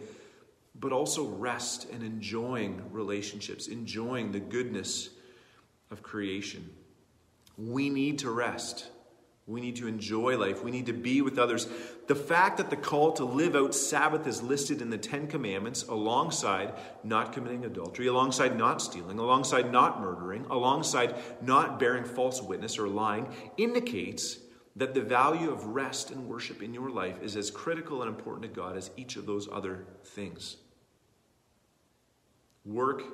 but 0.75 0.93
also 0.93 1.29
rest 1.29 1.87
and 1.93 2.03
enjoying 2.03 2.83
relationships, 2.91 3.69
enjoying 3.69 4.33
the 4.33 4.41
goodness 4.41 5.11
of 5.91 6.03
creation. 6.03 6.69
We 7.57 7.89
need 7.89 8.19
to 8.21 8.31
rest. 8.31 8.87
We 9.49 9.61
need 9.61 9.77
to 9.77 9.87
enjoy 9.87 10.37
life. 10.37 10.65
We 10.65 10.73
need 10.73 10.87
to 10.87 10.93
be 10.93 11.23
with 11.23 11.39
others. 11.39 11.69
The 12.09 12.17
fact 12.17 12.57
that 12.57 12.69
the 12.69 12.77
call 12.77 13.13
to 13.13 13.25
live 13.25 13.55
out 13.55 13.77
Sabbath 13.77 14.27
is 14.27 14.43
listed 14.43 14.83
in 14.83 14.91
the 14.91 14.99
Ten 14.99 15.29
Commandments 15.29 15.85
alongside 15.85 16.75
not 17.05 17.33
committing 17.33 17.65
adultery, 17.65 18.09
alongside 18.09 18.59
not 18.59 18.83
stealing, 18.83 19.21
alongside 19.21 19.71
not 19.71 20.01
murdering, 20.01 20.47
alongside 20.47 21.15
not 21.41 21.79
bearing 21.79 22.05
false 22.05 22.43
witness 22.43 22.77
or 22.77 22.89
lying 22.89 23.29
indicates 23.57 24.39
that 24.75 24.95
the 24.95 25.01
value 25.01 25.51
of 25.51 25.65
rest 25.65 26.11
and 26.11 26.29
worship 26.29 26.61
in 26.61 26.75
your 26.75 26.91
life 26.91 27.23
is 27.23 27.37
as 27.37 27.51
critical 27.51 28.03
and 28.03 28.09
important 28.15 28.43
to 28.43 28.49
God 28.49 28.77
as 28.77 28.91
each 28.97 29.15
of 29.15 29.27
those 29.27 29.49
other 29.51 29.87
things. 30.05 30.57
Work 32.65 33.05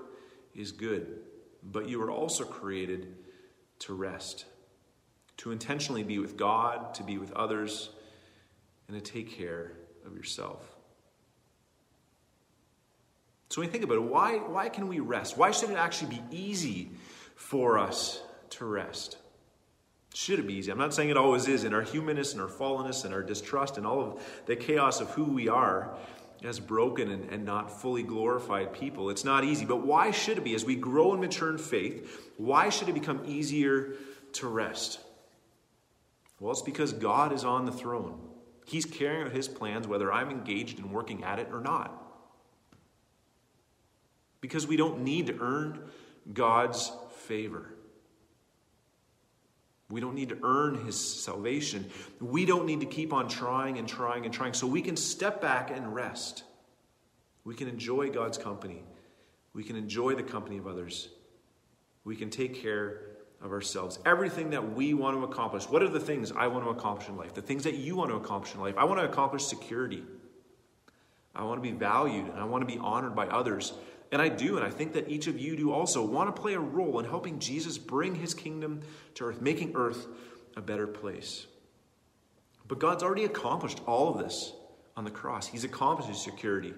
is 0.55 0.73
good, 0.73 1.19
but 1.63 1.91
you 1.91 2.01
are 2.03 2.11
also 2.11 2.45
created 2.45 3.17
to 3.81 3.93
rest 3.93 4.47
to 5.43 5.51
intentionally 5.51 6.05
be 6.05 6.21
with 6.21 6.37
God, 6.37 6.95
to 6.95 7.03
be 7.03 7.19
with 7.19 7.33
others, 7.33 7.91
and 8.87 8.97
to 8.97 9.13
take 9.13 9.37
care 9.37 9.73
of 10.07 10.17
yourself. 10.17 10.65
So 13.49 13.61
when 13.61 13.67
you 13.67 13.73
think 13.73 13.83
about 13.83 13.97
it, 13.97 14.05
why, 14.05 14.37
why 14.37 14.69
can 14.69 14.87
we 14.87 15.01
rest? 15.01 15.37
Why 15.37 15.51
should 15.51 15.71
it 15.71 15.77
actually 15.77 16.11
be 16.11 16.23
easy 16.31 16.91
for 17.35 17.77
us 17.77 18.23
to 18.51 18.65
rest? 18.65 19.17
Should 20.15 20.39
it 20.39 20.47
be 20.47 20.55
easy? 20.55 20.71
I'm 20.71 20.79
not 20.79 20.95
saying 20.95 21.11
it 21.11 21.17
always 21.17 21.49
is. 21.49 21.65
In 21.65 21.75
our 21.75 21.83
humanness 21.83 22.35
and 22.35 22.41
our 22.41 22.49
fallenness 22.49 23.05
and 23.05 23.13
our 23.13 23.23
distrust 23.25 23.79
and 23.79 23.85
all 23.85 24.01
of 24.01 24.23
the 24.47 24.55
chaos 24.55 25.01
of 25.01 25.11
who 25.11 25.25
we 25.25 25.49
are 25.49 25.93
as 26.45 26.61
broken 26.61 27.11
and, 27.11 27.29
and 27.31 27.45
not 27.45 27.81
fully 27.81 28.05
glorified 28.05 28.73
people, 28.73 29.11
it's 29.11 29.25
not 29.25 29.43
easy. 29.43 29.65
But 29.65 29.85
why 29.85 30.13
should 30.13 30.39
it 30.39 30.45
be? 30.45 30.55
As 30.55 30.65
we 30.65 30.77
grow 30.77 31.11
and 31.11 31.21
mature 31.21 31.51
in 31.51 31.59
faith, 31.59 32.31
why 32.37 32.69
should 32.69 32.89
it 32.89 32.95
become 32.95 33.23
easier 33.27 33.95
to 34.35 34.47
rest? 34.47 35.01
Well, 36.43 36.51
it's 36.51 36.61
because 36.61 36.93
God 36.93 37.33
is 37.33 37.45
on 37.45 37.67
the 37.67 37.71
throne. 37.71 38.19
He's 38.67 38.85
carrying 38.85 39.29
out 39.29 39.33
His 39.33 39.47
plans 39.47 39.87
whether 39.87 40.13
I'm 40.13 40.29
engaged 40.29 40.81
in 40.81 40.91
working 40.91 41.23
at 41.23 41.39
it 41.39 41.49
or 41.53 41.61
not. 41.61 41.97
Because 44.41 44.67
we 44.67 44.77
don't 44.77 45.05
need 45.05 45.29
to 45.29 45.39
earn 45.39 45.79
God's 46.33 46.91
favor. 47.27 47.73
We 49.89 50.01
don't 50.01 50.17
need 50.17 50.31
to 50.31 50.39
earn 50.43 50.85
his 50.85 50.99
salvation. 51.23 51.89
We 52.19 52.45
don't 52.45 52.67
need 52.67 52.81
to 52.81 52.87
keep 52.87 53.13
on 53.13 53.29
trying 53.29 53.79
and 53.79 53.87
trying 53.87 54.25
and 54.25 54.35
trying. 54.35 54.55
So 54.55 54.67
we 54.67 54.83
can 54.83 54.97
step 54.97 55.41
back 55.41 55.71
and 55.71 55.95
rest. 55.95 56.43
We 57.45 57.55
can 57.55 57.69
enjoy 57.69 58.11
God's 58.11 58.39
company. 58.39 58.83
We 59.53 59.63
can 59.63 59.77
enjoy 59.77 60.17
the 60.17 60.23
company 60.25 60.59
of 60.59 60.67
others. 60.67 61.09
We 62.05 62.17
can 62.17 62.31
take 62.31 62.61
care 62.61 63.12
of 63.43 63.53
ourselves. 63.53 63.99
Everything 64.07 64.51
that 64.51 64.75
we 64.75 64.95
want 64.95 65.17
to 65.17 65.25
accomplish. 65.25 65.65
What 65.65 65.83
are 65.83 65.89
the 65.89 66.01
things 66.01 66.33
I 66.33 66.47
want 66.47 66.65
to 66.65 66.71
accomplish 66.71 67.09
in 67.09 67.17
life? 67.17 67.35
The 67.35 67.43
things 67.43 67.65
that 67.65 67.75
you 67.75 67.97
want 67.97 68.11
to 68.11 68.17
accomplish 68.17 68.55
in 68.55 68.61
life. 68.61 68.77
I 68.77 68.85
want 68.85 69.01
to 69.01 69.05
accomplish 69.07 69.45
security. 69.45 70.03
I 71.35 71.45
want 71.45 71.63
to 71.63 71.69
be 71.69 71.77
valued 71.77 72.27
and 72.27 72.39
I 72.39 72.45
want 72.45 72.67
to 72.67 72.73
be 72.73 72.79
honored 72.79 73.15
by 73.15 73.27
others. 73.27 73.73
And 74.11 74.21
I 74.21 74.29
do, 74.29 74.59
and 74.59 74.67
I 74.67 74.69
think 74.69 74.93
that 74.93 75.09
each 75.09 75.27
of 75.27 75.39
you 75.39 75.57
do 75.57 75.73
also, 75.73 76.05
want 76.05 76.35
to 76.35 76.41
play 76.41 76.53
a 76.53 76.61
role 76.61 76.99
in 76.99 77.07
helping 77.07 77.39
Jesus 77.39 77.79
bring 77.79 78.15
his 78.15 78.35
kingdom 78.35 78.83
to 79.15 79.25
earth, 79.25 79.41
making 79.41 79.73
earth 79.75 80.07
a 80.55 80.61
better 80.61 80.87
place. 80.87 81.47
But 82.69 82.79
God's 82.79 83.03
already 83.03 83.25
accomplished 83.25 83.81
all 83.87 84.11
of 84.11 84.19
this 84.19 84.53
on 84.99 85.05
the 85.05 85.11
cross. 85.11 85.47
He's 85.47 85.65
accomplished 85.65 86.23
security, 86.23 86.75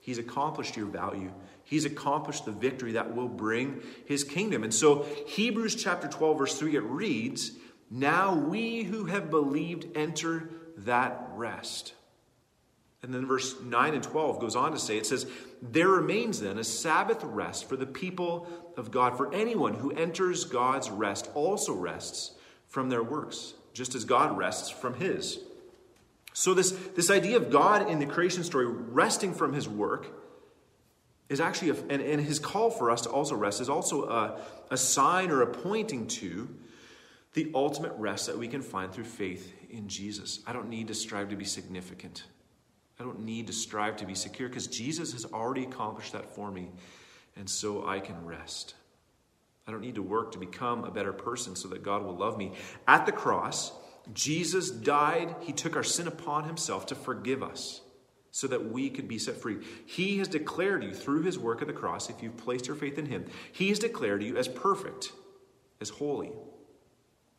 He's 0.00 0.18
accomplished 0.18 0.76
your 0.76 0.86
value, 0.86 1.32
He's 1.70 1.84
accomplished 1.84 2.46
the 2.46 2.50
victory 2.50 2.92
that 2.92 3.14
will 3.14 3.28
bring 3.28 3.80
his 4.04 4.24
kingdom. 4.24 4.64
And 4.64 4.74
so, 4.74 5.06
Hebrews 5.28 5.76
chapter 5.76 6.08
12, 6.08 6.38
verse 6.38 6.58
3, 6.58 6.74
it 6.74 6.82
reads, 6.82 7.52
Now 7.88 8.34
we 8.34 8.82
who 8.82 9.04
have 9.04 9.30
believed 9.30 9.96
enter 9.96 10.50
that 10.78 11.28
rest. 11.34 11.94
And 13.04 13.14
then 13.14 13.24
verse 13.24 13.54
9 13.60 13.94
and 13.94 14.02
12 14.02 14.40
goes 14.40 14.56
on 14.56 14.72
to 14.72 14.80
say, 14.80 14.98
it 14.98 15.06
says, 15.06 15.26
There 15.62 15.86
remains 15.86 16.40
then 16.40 16.58
a 16.58 16.64
Sabbath 16.64 17.22
rest 17.22 17.68
for 17.68 17.76
the 17.76 17.86
people 17.86 18.48
of 18.76 18.90
God. 18.90 19.16
For 19.16 19.32
anyone 19.32 19.74
who 19.74 19.92
enters 19.92 20.44
God's 20.44 20.90
rest 20.90 21.30
also 21.34 21.72
rests 21.72 22.32
from 22.66 22.88
their 22.88 23.04
works, 23.04 23.54
just 23.72 23.94
as 23.94 24.04
God 24.04 24.36
rests 24.36 24.70
from 24.70 24.94
his. 24.94 25.38
So, 26.32 26.54
this, 26.54 26.70
this 26.70 27.10
idea 27.10 27.36
of 27.36 27.50
God 27.50 27.90
in 27.90 27.98
the 27.98 28.06
creation 28.06 28.44
story 28.44 28.66
resting 28.66 29.34
from 29.34 29.52
his 29.52 29.68
work 29.68 30.06
is 31.28 31.40
actually, 31.40 31.70
a, 31.70 31.74
and, 31.88 32.02
and 32.02 32.20
his 32.20 32.38
call 32.38 32.70
for 32.70 32.90
us 32.90 33.02
to 33.02 33.10
also 33.10 33.34
rest 33.34 33.60
is 33.60 33.68
also 33.68 34.08
a, 34.08 34.40
a 34.70 34.76
sign 34.76 35.30
or 35.30 35.42
a 35.42 35.46
pointing 35.46 36.06
to 36.06 36.48
the 37.34 37.50
ultimate 37.54 37.92
rest 37.96 38.26
that 38.26 38.36
we 38.36 38.48
can 38.48 38.62
find 38.62 38.92
through 38.92 39.04
faith 39.04 39.52
in 39.70 39.88
Jesus. 39.88 40.40
I 40.46 40.52
don't 40.52 40.68
need 40.68 40.88
to 40.88 40.94
strive 40.94 41.28
to 41.30 41.36
be 41.36 41.44
significant. 41.44 42.24
I 42.98 43.04
don't 43.04 43.20
need 43.20 43.46
to 43.46 43.52
strive 43.52 43.96
to 43.98 44.06
be 44.06 44.14
secure 44.14 44.48
because 44.48 44.66
Jesus 44.66 45.12
has 45.12 45.24
already 45.24 45.62
accomplished 45.62 46.12
that 46.12 46.34
for 46.34 46.50
me, 46.50 46.70
and 47.36 47.48
so 47.48 47.86
I 47.86 48.00
can 48.00 48.26
rest. 48.26 48.74
I 49.66 49.70
don't 49.70 49.80
need 49.80 49.94
to 49.94 50.02
work 50.02 50.32
to 50.32 50.38
become 50.38 50.84
a 50.84 50.90
better 50.90 51.12
person 51.12 51.54
so 51.54 51.68
that 51.68 51.82
God 51.82 52.04
will 52.04 52.16
love 52.16 52.36
me. 52.36 52.52
At 52.88 53.06
the 53.06 53.12
cross, 53.12 53.72
Jesus 54.14 54.70
died, 54.70 55.34
He 55.40 55.52
took 55.52 55.76
our 55.76 55.82
sin 55.82 56.06
upon 56.06 56.44
Himself 56.44 56.86
to 56.86 56.94
forgive 56.94 57.42
us 57.42 57.80
so 58.30 58.46
that 58.46 58.70
we 58.70 58.90
could 58.90 59.08
be 59.08 59.18
set 59.18 59.36
free. 59.36 59.58
He 59.86 60.18
has 60.18 60.28
declared 60.28 60.84
you 60.84 60.94
through 60.94 61.22
His 61.22 61.38
work 61.38 61.60
at 61.60 61.66
the 61.66 61.72
cross, 61.72 62.08
if 62.08 62.22
you've 62.22 62.36
placed 62.36 62.66
your 62.66 62.76
faith 62.76 62.98
in 62.98 63.06
Him, 63.06 63.26
He 63.52 63.68
has 63.68 63.78
declared 63.78 64.22
you 64.22 64.36
as 64.36 64.48
perfect, 64.48 65.12
as 65.80 65.90
holy, 65.90 66.32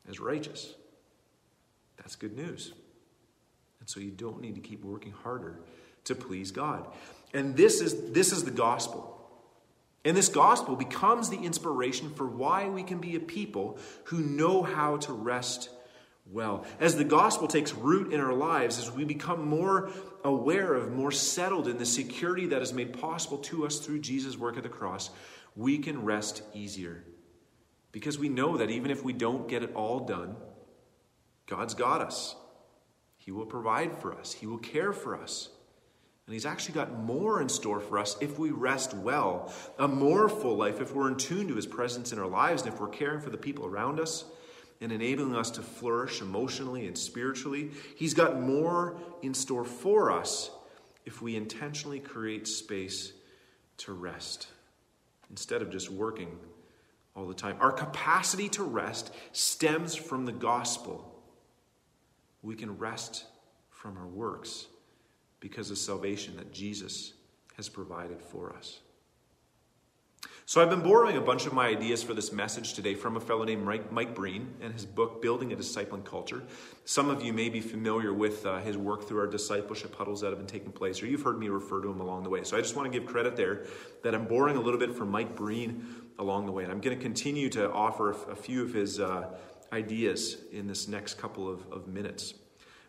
as 0.10 0.20
righteous. 0.20 0.74
That's 1.98 2.16
good 2.16 2.36
news. 2.36 2.74
And 3.80 3.90
so 3.90 4.00
you 4.00 4.12
don't 4.12 4.42
need 4.42 4.56
to 4.56 4.62
keep 4.62 4.84
working 4.84 5.12
harder 5.12 5.60
to 6.06 6.16
please 6.16 6.52
God. 6.52 6.88
And 7.34 7.56
this 7.56 7.82
is, 7.82 8.12
this 8.12 8.32
is 8.32 8.44
the 8.44 8.52
gospel. 8.52 9.18
And 10.04 10.18
this 10.18 10.30
gospel 10.30 10.76
becomes 10.76 11.30
the 11.30 11.38
inspiration 11.38 12.12
for 12.14 12.26
why 12.26 12.70
we 12.70 12.84
can 12.84 12.98
be 13.00 13.16
a 13.16 13.20
people 13.20 13.78
who 14.06 14.20
know 14.20 14.64
how 14.64 14.98
to 14.98 15.14
rest 15.14 15.70
well. 16.32 16.66
As 16.80 16.96
the 16.96 17.04
gospel 17.04 17.48
takes 17.48 17.74
root 17.74 18.14
in 18.14 18.20
our 18.20 18.34
lives, 18.34 18.80
as 18.80 18.92
we 18.92 19.04
become 19.04 19.48
more 19.48 19.92
aware 20.24 20.74
of, 20.74 20.92
more 20.92 21.12
settled 21.12 21.68
in 21.68 21.78
the 21.78 21.86
security 21.86 22.48
that 22.48 22.62
is 22.62 22.74
made 22.74 23.00
possible 23.00 23.38
to 23.40 23.66
us 23.66 23.80
through 23.80 24.00
Jesus' 24.00 24.38
work 24.38 24.58
at 24.58 24.64
the 24.64 24.70
cross, 24.70 25.10
we 25.56 25.78
can 25.78 26.04
rest 26.04 26.44
easier. 26.54 27.04
Because 27.92 28.18
we 28.18 28.30
know 28.30 28.58
that 28.58 28.70
even 28.70 28.92
if 28.92 29.04
we 29.04 29.14
don't 29.14 29.48
get 29.48 29.64
it 29.64 29.76
all 29.76 30.00
done, 30.00 30.36
God's 31.48 31.74
got 31.74 32.02
us. 32.02 32.36
He 33.18 33.32
will 33.32 33.46
provide 33.46 34.00
for 34.00 34.18
us, 34.18 34.34
He 34.34 34.48
will 34.48 34.58
care 34.58 34.94
for 34.94 35.16
us. 35.16 35.50
And 36.28 36.34
He's 36.34 36.46
actually 36.46 36.76
got 36.76 36.98
more 36.98 37.42
in 37.42 37.50
store 37.50 37.82
for 37.82 38.00
us 38.00 38.16
if 38.22 38.40
we 38.40 38.52
rest 38.52 38.94
well, 38.94 39.54
a 39.78 39.88
more 39.88 40.30
full 40.30 40.56
life 40.56 40.80
if 40.80 40.96
we're 40.96 41.10
in 41.10 41.18
tune 41.18 41.50
to 41.50 41.56
His 41.56 41.68
presence 41.68 42.14
in 42.14 42.20
our 42.20 42.28
lives 42.28 42.62
and 42.64 42.74
if 42.74 42.80
we're 42.80 42.88
caring 42.88 43.20
for 43.20 43.30
the 43.30 43.38
people 43.38 43.66
around 43.66 44.00
us 44.00 44.24
and 44.82 44.92
enabling 44.92 45.36
us 45.36 45.52
to 45.52 45.62
flourish 45.62 46.22
emotionally 46.22 46.88
and 46.88 46.98
spiritually. 46.98 47.72
He's 47.96 48.14
got 48.14 48.42
more 48.42 48.98
in 49.22 49.34
store 49.34 49.64
for 49.64 50.12
us 50.12 50.50
if 51.06 51.22
we 51.22 51.36
intentionally 51.36 52.00
create 52.00 52.48
space 52.48 53.14
to 53.78 53.94
rest 53.94 54.48
instead 55.30 55.62
of 55.62 55.72
just 55.72 55.90
working 55.90 56.38
all 57.16 57.28
the 57.28 57.34
time. 57.34 57.58
Our 57.60 57.72
capacity 57.72 58.50
to 58.50 58.64
rest 58.64 59.14
stems 59.32 59.96
from 59.96 60.26
the 60.26 60.32
gospel 60.32 61.08
we 62.42 62.56
can 62.56 62.78
rest 62.78 63.26
from 63.70 63.98
our 63.98 64.08
works 64.08 64.68
because 65.40 65.72
of 65.72 65.78
salvation 65.78 66.36
that 66.38 66.52
Jesus 66.52 67.14
has 67.58 67.70
provided 67.70 68.22
for 68.22 68.56
us. 68.56 68.80
So, 70.52 70.62
I've 70.62 70.70
been 70.70 70.82
borrowing 70.82 71.16
a 71.16 71.22
bunch 71.22 71.46
of 71.46 71.54
my 71.54 71.68
ideas 71.68 72.04
for 72.04 72.14
this 72.14 72.34
message 72.34 72.74
today 72.74 72.94
from 72.94 73.16
a 73.16 73.22
fellow 73.22 73.46
named 73.46 73.64
Mike 73.64 74.14
Breen 74.14 74.54
and 74.60 74.74
his 74.74 74.86
book, 74.86 75.22
Building 75.22 75.54
a 75.54 75.56
Discipling 75.56 76.04
Culture. 76.04 76.44
Some 76.84 77.10
of 77.10 77.24
you 77.24 77.32
may 77.32 77.48
be 77.48 77.62
familiar 77.62 78.14
with 78.14 78.46
uh, 78.46 78.60
his 78.60 78.76
work 78.76 79.08
through 79.08 79.20
our 79.20 79.28
discipleship 79.28 79.96
huddles 79.96 80.20
that 80.20 80.28
have 80.28 80.40
been 80.40 80.48
taking 80.48 80.74
place, 80.74 81.02
or 81.02 81.06
you've 81.06 81.22
heard 81.22 81.40
me 81.40 81.48
refer 81.48 81.82
to 81.82 81.90
him 81.90 82.02
along 82.02 82.24
the 82.24 82.30
way. 82.30 82.44
So, 82.44 82.58
I 82.58 82.60
just 82.60 82.76
want 82.76 82.92
to 82.92 83.00
give 83.00 83.08
credit 83.08 83.38
there 83.38 83.66
that 84.04 84.14
I'm 84.14 84.26
borrowing 84.26 84.58
a 84.58 84.60
little 84.60 84.78
bit 84.78 84.94
from 84.94 85.10
Mike 85.10 85.38
Breen 85.38 85.86
along 86.20 86.48
the 86.48 86.52
way. 86.52 86.64
And 86.64 86.72
I'm 86.74 86.82
going 86.82 86.98
to 86.98 87.02
continue 87.02 87.48
to 87.52 87.72
offer 87.72 88.12
a 88.30 88.36
few 88.36 88.62
of 88.62 88.74
his 88.74 89.00
uh, 89.00 89.30
ideas 89.72 90.36
in 90.52 90.68
this 90.68 90.86
next 90.90 91.14
couple 91.14 91.50
of, 91.50 91.66
of 91.72 91.88
minutes. 91.88 92.34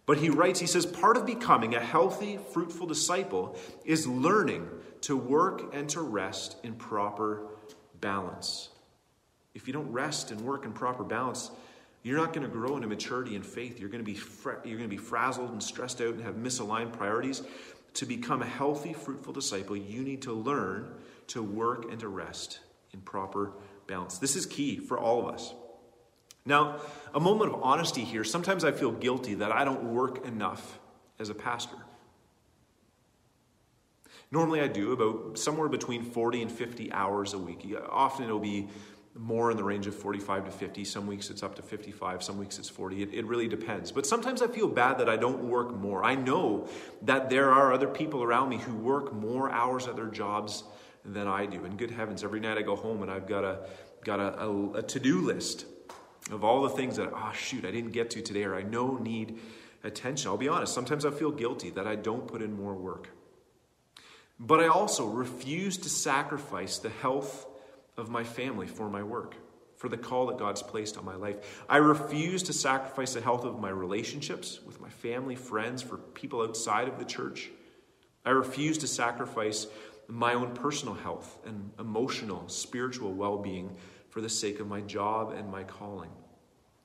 But 0.05 0.19
he 0.19 0.31
writes, 0.31 0.59
he 0.59 0.67
says, 0.67 0.85
part 0.85 1.17
of 1.17 1.27
becoming 1.27 1.75
a 1.75 1.81
healthy, 1.81 2.39
fruitful 2.53 2.87
disciple 2.87 3.57
is 3.85 4.07
learning 4.07 4.69
to 5.03 5.17
work 5.17 5.75
and 5.75 5.89
to 5.91 6.01
rest 6.01 6.57
in 6.65 6.75
proper 6.75 7.47
balance. 8.01 8.71
If 9.55 9.67
you 9.67 9.73
don't 9.73 9.93
rest 9.93 10.31
and 10.31 10.41
work 10.41 10.65
in 10.65 10.73
proper 10.73 11.05
balance, 11.05 11.51
you're 12.03 12.17
not 12.17 12.33
going 12.33 12.47
to 12.47 12.53
grow 12.53 12.77
into 12.77 12.89
maturity 12.89 13.37
and 13.37 13.47
faith. 13.47 13.79
You're 13.79 13.89
going 13.89 14.05
to 14.05 14.11
be 14.11 14.19
you're 14.45 14.79
going 14.79 14.81
to 14.81 14.89
be 14.89 14.97
frazzled 14.97 15.51
and 15.51 15.63
stressed 15.63 16.01
out 16.01 16.15
and 16.15 16.23
have 16.23 16.35
misaligned 16.35 16.93
priorities. 16.93 17.43
To 17.95 18.07
become 18.07 18.43
a 18.43 18.47
healthy, 18.47 18.95
fruitful 18.95 19.35
disciple, 19.35 19.77
you 19.77 20.03
need 20.03 20.23
to 20.23 20.33
learn 20.33 20.95
to 21.29 21.43
work 21.43 21.91
and 21.91 22.01
to 22.01 22.09
rest 22.09 22.61
in 22.93 23.01
proper 23.03 23.53
balance. 23.87 24.19
This 24.19 24.35
is 24.35 24.47
key 24.47 24.79
for 24.79 24.99
all 24.99 25.21
of 25.21 25.35
us. 25.35 25.55
Now, 26.45 26.81
a 27.15 27.21
moment 27.21 27.55
of 27.55 27.63
honesty 27.63 28.03
here. 28.03 28.25
Sometimes 28.25 28.65
I 28.65 28.73
feel 28.73 28.91
guilty 28.91 29.35
that 29.35 29.53
I 29.53 29.65
don't 29.65 29.95
work 29.95 30.27
enough 30.27 30.79
as 31.19 31.29
a 31.29 31.35
pastor. 31.35 31.77
Normally, 34.31 34.61
I 34.61 34.67
do 34.67 34.93
about 34.93 35.39
somewhere 35.39 35.69
between 35.69 36.03
40 36.03 36.43
and 36.43 36.51
50 36.51 36.91
hours 36.93 37.35
a 37.35 37.39
week. 37.39 37.67
Often 37.89 38.25
it'll 38.25 38.39
be 38.39 38.69
more 39.15 39.51
in 39.51 39.59
the 39.59 39.63
range 39.63 39.87
of 39.87 39.95
45 39.95 40.47
to 40.47 40.51
50. 40.51 40.85
Some 40.85 41.07
weeks 41.07 41.29
it's 41.29 41.43
up 41.43 41.55
to 41.57 41.63
55, 41.63 42.23
some 42.23 42.39
weeks 42.39 42.59
it's 42.59 42.71
40. 42.71 43.03
It, 43.03 43.13
it, 43.13 43.27
really 43.27 43.47
depends. 43.47 43.93
But 43.93 44.07
sometimes 44.07 44.41
I 44.41 44.47
feel 44.47 44.69
bad 44.69 44.99
that 44.99 45.09
I 45.09 45.19
don't 45.19 45.45
work 45.45 45.75
more. 45.75 46.03
I 46.03 46.15
know 46.15 46.67
that 47.03 47.29
there 47.29 47.53
are 47.53 47.75
other 47.75 47.89
people 47.89 48.23
around 48.23 48.49
me 48.49 48.57
who 48.57 48.75
work 48.75 49.13
more 49.13 49.51
hours 49.51 49.87
at 49.87 49.97
their 49.97 50.07
jobs 50.07 50.65
than 51.05 51.29
I 51.29 51.45
do. 51.45 51.67
And 51.67 51.77
good 51.77 51.91
heavens, 51.91 52.25
every 52.25 52.41
night 52.41 52.57
I 52.57 52.63
go 52.63 52.75
home 52.75 53.03
and 53.03 53.11
I've 53.11 53.27
got 53.27 53.45
a, 53.45 53.67
got 54.03 54.19
a, 54.19 54.45
a, 54.45 54.73
a 54.79 54.83
to 54.83 54.99
do 54.99 55.21
list 55.21 55.67
of 56.33 56.45
all 56.45 56.63
the 56.63 56.71
things 56.71 56.97
that, 56.97 57.11
oh, 57.15 57.33
shoot, 57.35 57.65
I 57.65 57.71
didn't 57.71 57.93
get 57.93 58.11
to 58.11 58.23
today 58.23 58.45
or 58.45 58.55
I 58.55 58.63
know 58.63 58.97
need 58.97 59.39
attention. 59.85 60.29
I'll 60.29 60.37
be 60.37 60.49
honest, 60.49 60.75
sometimes 60.75 61.05
I 61.05 61.11
feel 61.11 61.31
guilty 61.31 61.71
that 61.71 61.87
I 61.87 61.95
don't 61.95 62.27
put 62.27 62.43
in 62.43 62.57
more 62.57 62.75
work. 62.75 63.09
But 64.41 64.61
I 64.61 64.69
also 64.69 65.07
refuse 65.07 65.77
to 65.79 65.89
sacrifice 65.89 66.79
the 66.79 66.89
health 66.89 67.47
of 67.97 68.09
my 68.09 68.25
family 68.25 68.67
for 68.67 68.89
my 68.89 69.03
work, 69.03 69.37
for 69.77 69.89
the 69.89 69.97
call 69.97 70.27
that 70.27 70.39
God's 70.39 70.63
placed 70.63 70.97
on 70.97 71.05
my 71.05 71.15
life. 71.15 71.63
I 71.69 71.77
refuse 71.77 72.43
to 72.45 72.53
sacrifice 72.53 73.15
the 73.15 73.21
health 73.21 73.45
of 73.45 73.61
my 73.61 73.71
relationships 73.71 74.61
with 74.67 74.81
my 74.81 74.89
family, 74.89 75.37
friends, 75.37 75.83
for 75.83 75.99
people 75.99 76.43
outside 76.43 76.89
of 76.89 76.99
the 76.99 77.05
church. 77.05 77.51
I 78.25 78.31
refuse 78.31 78.79
to 78.79 78.87
sacrifice 78.87 79.67
my 80.09 80.35
own 80.35 80.55
personal 80.55 80.95
health 80.95 81.39
and 81.45 81.71
emotional, 81.79 82.49
spiritual 82.49 83.13
well 83.13 83.39
being 83.39 83.77
for 84.09 84.21
the 84.21 84.29
sake 84.29 84.61
of 84.61 84.67
my 84.67 84.81
job 84.81 85.33
and 85.33 85.51
my 85.51 85.65
calling. 85.65 86.11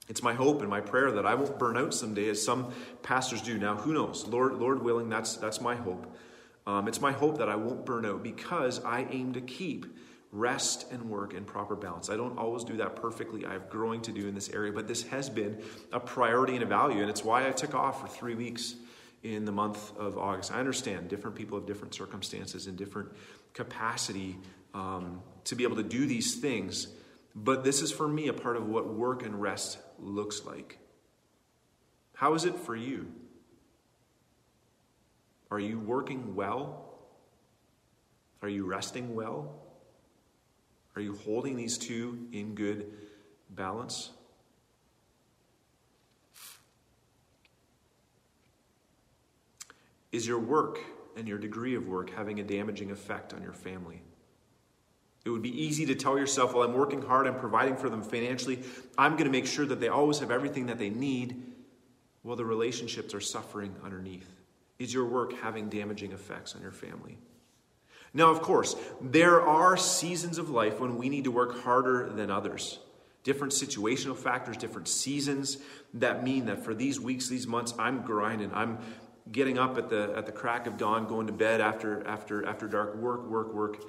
It's 0.08 0.24
my 0.24 0.34
hope 0.34 0.62
and 0.62 0.70
my 0.70 0.80
prayer 0.80 1.12
that 1.12 1.26
I 1.26 1.36
won't 1.36 1.60
burn 1.60 1.78
out 1.78 1.94
someday, 1.94 2.30
as 2.30 2.44
some 2.44 2.74
pastors 3.04 3.42
do. 3.42 3.58
Now, 3.58 3.76
who 3.76 3.94
knows? 3.94 4.26
Lord, 4.26 4.54
Lord 4.54 4.82
willing, 4.82 5.10
that's, 5.10 5.36
that's 5.36 5.60
my 5.60 5.76
hope. 5.76 6.16
Um, 6.66 6.88
it's 6.88 7.02
my 7.02 7.12
hope 7.12 7.38
that 7.38 7.50
I 7.50 7.56
won't 7.56 7.86
burn 7.86 8.06
out 8.06 8.24
because 8.24 8.84
I 8.84 9.08
aim 9.10 9.34
to 9.34 9.42
keep 9.42 9.86
rest 10.32 10.92
and 10.92 11.10
work 11.10 11.34
in 11.34 11.46
proper 11.46 11.76
balance. 11.76 12.10
I 12.10 12.18
don't 12.18 12.38
always 12.38 12.64
do 12.64 12.78
that 12.78 12.96
perfectly. 12.96 13.46
I 13.46 13.54
have 13.54 13.70
growing 13.70 14.02
to 14.02 14.12
do 14.12 14.28
in 14.28 14.36
this 14.36 14.50
area, 14.50 14.72
but 14.72 14.88
this 14.88 15.04
has 15.04 15.30
been 15.30 15.62
a 15.92 16.00
priority 16.00 16.56
and 16.56 16.64
a 16.64 16.66
value, 16.66 17.02
and 17.02 17.10
it's 17.10 17.24
why 17.24 17.48
I 17.48 17.52
took 17.52 17.74
off 17.74 18.02
for 18.02 18.08
three 18.08 18.36
weeks 18.36 18.76
in 19.24 19.46
the 19.46 19.52
month 19.52 19.98
of 19.98 20.18
August. 20.18 20.52
I 20.52 20.60
understand 20.60 21.08
different 21.08 21.36
people 21.36 21.58
have 21.58 21.68
different 21.68 21.94
circumstances 21.94 22.68
and 22.68 22.78
different 22.78 23.10
capacity 23.54 24.38
um, 24.74 25.22
to 25.46 25.56
be 25.56 25.64
able 25.64 25.78
to 25.78 25.84
do 25.84 26.06
these 26.06 26.36
things, 26.36 26.88
but 27.34 27.64
this 27.64 27.82
is 27.82 27.92
for 27.92 28.08
me 28.08 28.28
a 28.28 28.34
part 28.34 28.58
of 28.58 28.68
what 28.68 28.94
work 28.94 29.24
and 29.24 29.42
rest 29.42 29.80
looks 30.00 30.46
like. 30.46 30.80
How 32.14 32.34
is 32.34 32.46
it 32.46 32.56
for 32.56 32.76
you? 32.76 33.12
Are 35.52 35.60
you 35.60 35.80
working 35.80 36.36
well? 36.36 36.88
Are 38.42 38.50
you 38.50 38.66
resting 38.66 39.16
well? 39.16 39.56
Are 40.96 41.02
you 41.02 41.16
holding 41.26 41.56
these 41.56 41.78
two 41.78 42.28
in 42.32 42.56
good 42.56 42.92
balance? 43.52 44.12
Is 50.12 50.28
your 50.28 50.40
work 50.40 50.80
and 51.16 51.28
your 51.28 51.38
degree 51.38 51.76
of 51.76 51.88
work 51.88 52.10
having 52.10 52.40
a 52.40 52.44
damaging 52.44 52.92
effect 52.92 53.34
on 53.34 53.44
your 53.44 53.54
family? 53.54 54.02
It 55.28 55.32
would 55.32 55.42
be 55.42 55.62
easy 55.62 55.86
to 55.88 55.94
tell 55.94 56.18
yourself, 56.18 56.54
well, 56.54 56.64
I'm 56.64 56.74
working 56.74 57.02
hard, 57.02 57.28
I'm 57.28 57.38
providing 57.38 57.76
for 57.76 57.90
them 57.90 58.02
financially, 58.02 58.60
I'm 58.98 59.12
going 59.14 59.26
to 59.26 59.30
make 59.30 59.46
sure 59.46 59.66
that 59.66 59.82
they 59.82 59.90
always 59.90 60.20
have 60.20 60.32
everything 60.32 60.68
that 60.68 60.80
they 60.80 60.90
need. 60.90 61.44
Well, 62.24 62.38
the 62.38 62.46
relationships 62.46 63.14
are 63.14 63.20
suffering 63.20 63.76
underneath. 63.84 64.34
Is 64.80 64.94
your 64.94 65.04
work 65.04 65.34
having 65.42 65.68
damaging 65.68 66.14
effects 66.14 66.56
on 66.56 66.62
your 66.62 66.72
family? 66.72 67.18
Now, 68.14 68.32
of 68.32 68.42
course, 68.42 68.78
there 69.02 69.42
are 69.42 69.76
seasons 69.76 70.38
of 70.38 70.50
life 70.50 70.80
when 70.80 70.96
we 70.96 71.10
need 71.10 71.26
to 71.26 71.32
work 71.32 71.62
harder 71.62 72.10
than 72.10 72.32
others. 72.32 72.80
Different 73.26 73.52
situational 73.52 74.16
factors, 74.16 74.56
different 74.56 74.88
seasons 74.88 75.58
that 75.96 76.24
mean 76.24 76.46
that 76.46 76.64
for 76.64 76.74
these 76.74 77.02
weeks, 77.02 77.28
these 77.28 77.48
months, 77.48 77.74
I'm 77.78 78.04
grinding. 78.04 78.54
I'm 78.54 78.78
getting 79.30 79.60
up 79.60 79.78
at 79.78 79.90
the 79.90 80.14
at 80.16 80.26
the 80.26 80.32
crack 80.32 80.68
of 80.68 80.78
dawn, 80.78 81.06
going 81.06 81.28
to 81.28 81.34
bed 81.34 81.60
after 81.60 82.08
after 82.08 82.48
after 82.48 82.66
dark, 82.70 82.96
work, 82.96 83.28
work, 83.28 83.54
work. 83.54 83.84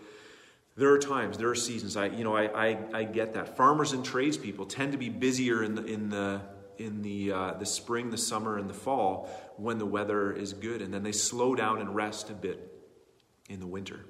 There 0.78 0.92
are 0.92 0.98
times, 0.98 1.36
there 1.36 1.48
are 1.48 1.56
seasons. 1.56 1.96
I 1.96 2.06
you 2.06 2.22
know 2.22 2.36
I 2.36 2.68
I, 2.68 2.78
I 2.94 3.02
get 3.02 3.34
that. 3.34 3.56
Farmers 3.56 3.92
and 3.92 4.04
tradespeople 4.04 4.66
tend 4.66 4.92
to 4.92 4.98
be 4.98 5.08
busier 5.08 5.64
in 5.64 5.74
the 5.74 5.84
in 5.84 6.08
the 6.08 6.40
in 6.78 7.02
the 7.02 7.32
uh, 7.32 7.54
the 7.54 7.66
spring, 7.66 8.10
the 8.10 8.16
summer, 8.16 8.58
and 8.58 8.70
the 8.70 8.74
fall 8.74 9.28
when 9.56 9.78
the 9.78 9.84
weather 9.84 10.32
is 10.32 10.52
good, 10.52 10.80
and 10.80 10.94
then 10.94 11.02
they 11.02 11.10
slow 11.10 11.56
down 11.56 11.80
and 11.80 11.96
rest 11.96 12.30
a 12.30 12.32
bit 12.32 12.72
in 13.48 13.58
the 13.58 13.66
winter. 13.66 14.04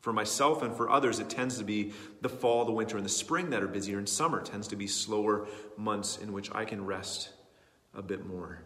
For 0.00 0.12
myself 0.12 0.62
and 0.62 0.74
for 0.74 0.90
others, 0.90 1.20
it 1.20 1.30
tends 1.30 1.58
to 1.58 1.64
be 1.64 1.92
the 2.20 2.28
fall, 2.28 2.64
the 2.64 2.72
winter, 2.72 2.96
and 2.96 3.06
the 3.06 3.10
spring 3.10 3.50
that 3.50 3.62
are 3.62 3.68
busier, 3.68 3.98
and 3.98 4.08
summer 4.08 4.42
tends 4.42 4.66
to 4.68 4.76
be 4.76 4.88
slower 4.88 5.46
months 5.76 6.18
in 6.18 6.32
which 6.32 6.52
I 6.52 6.64
can 6.64 6.84
rest 6.84 7.30
a 7.94 8.02
bit 8.02 8.26
more. 8.26 8.64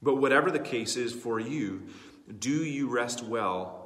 But 0.00 0.14
whatever 0.14 0.52
the 0.52 0.60
case 0.60 0.96
is 0.96 1.12
for 1.12 1.40
you, 1.40 1.88
do 2.38 2.64
you 2.64 2.88
rest 2.88 3.24
well 3.24 3.81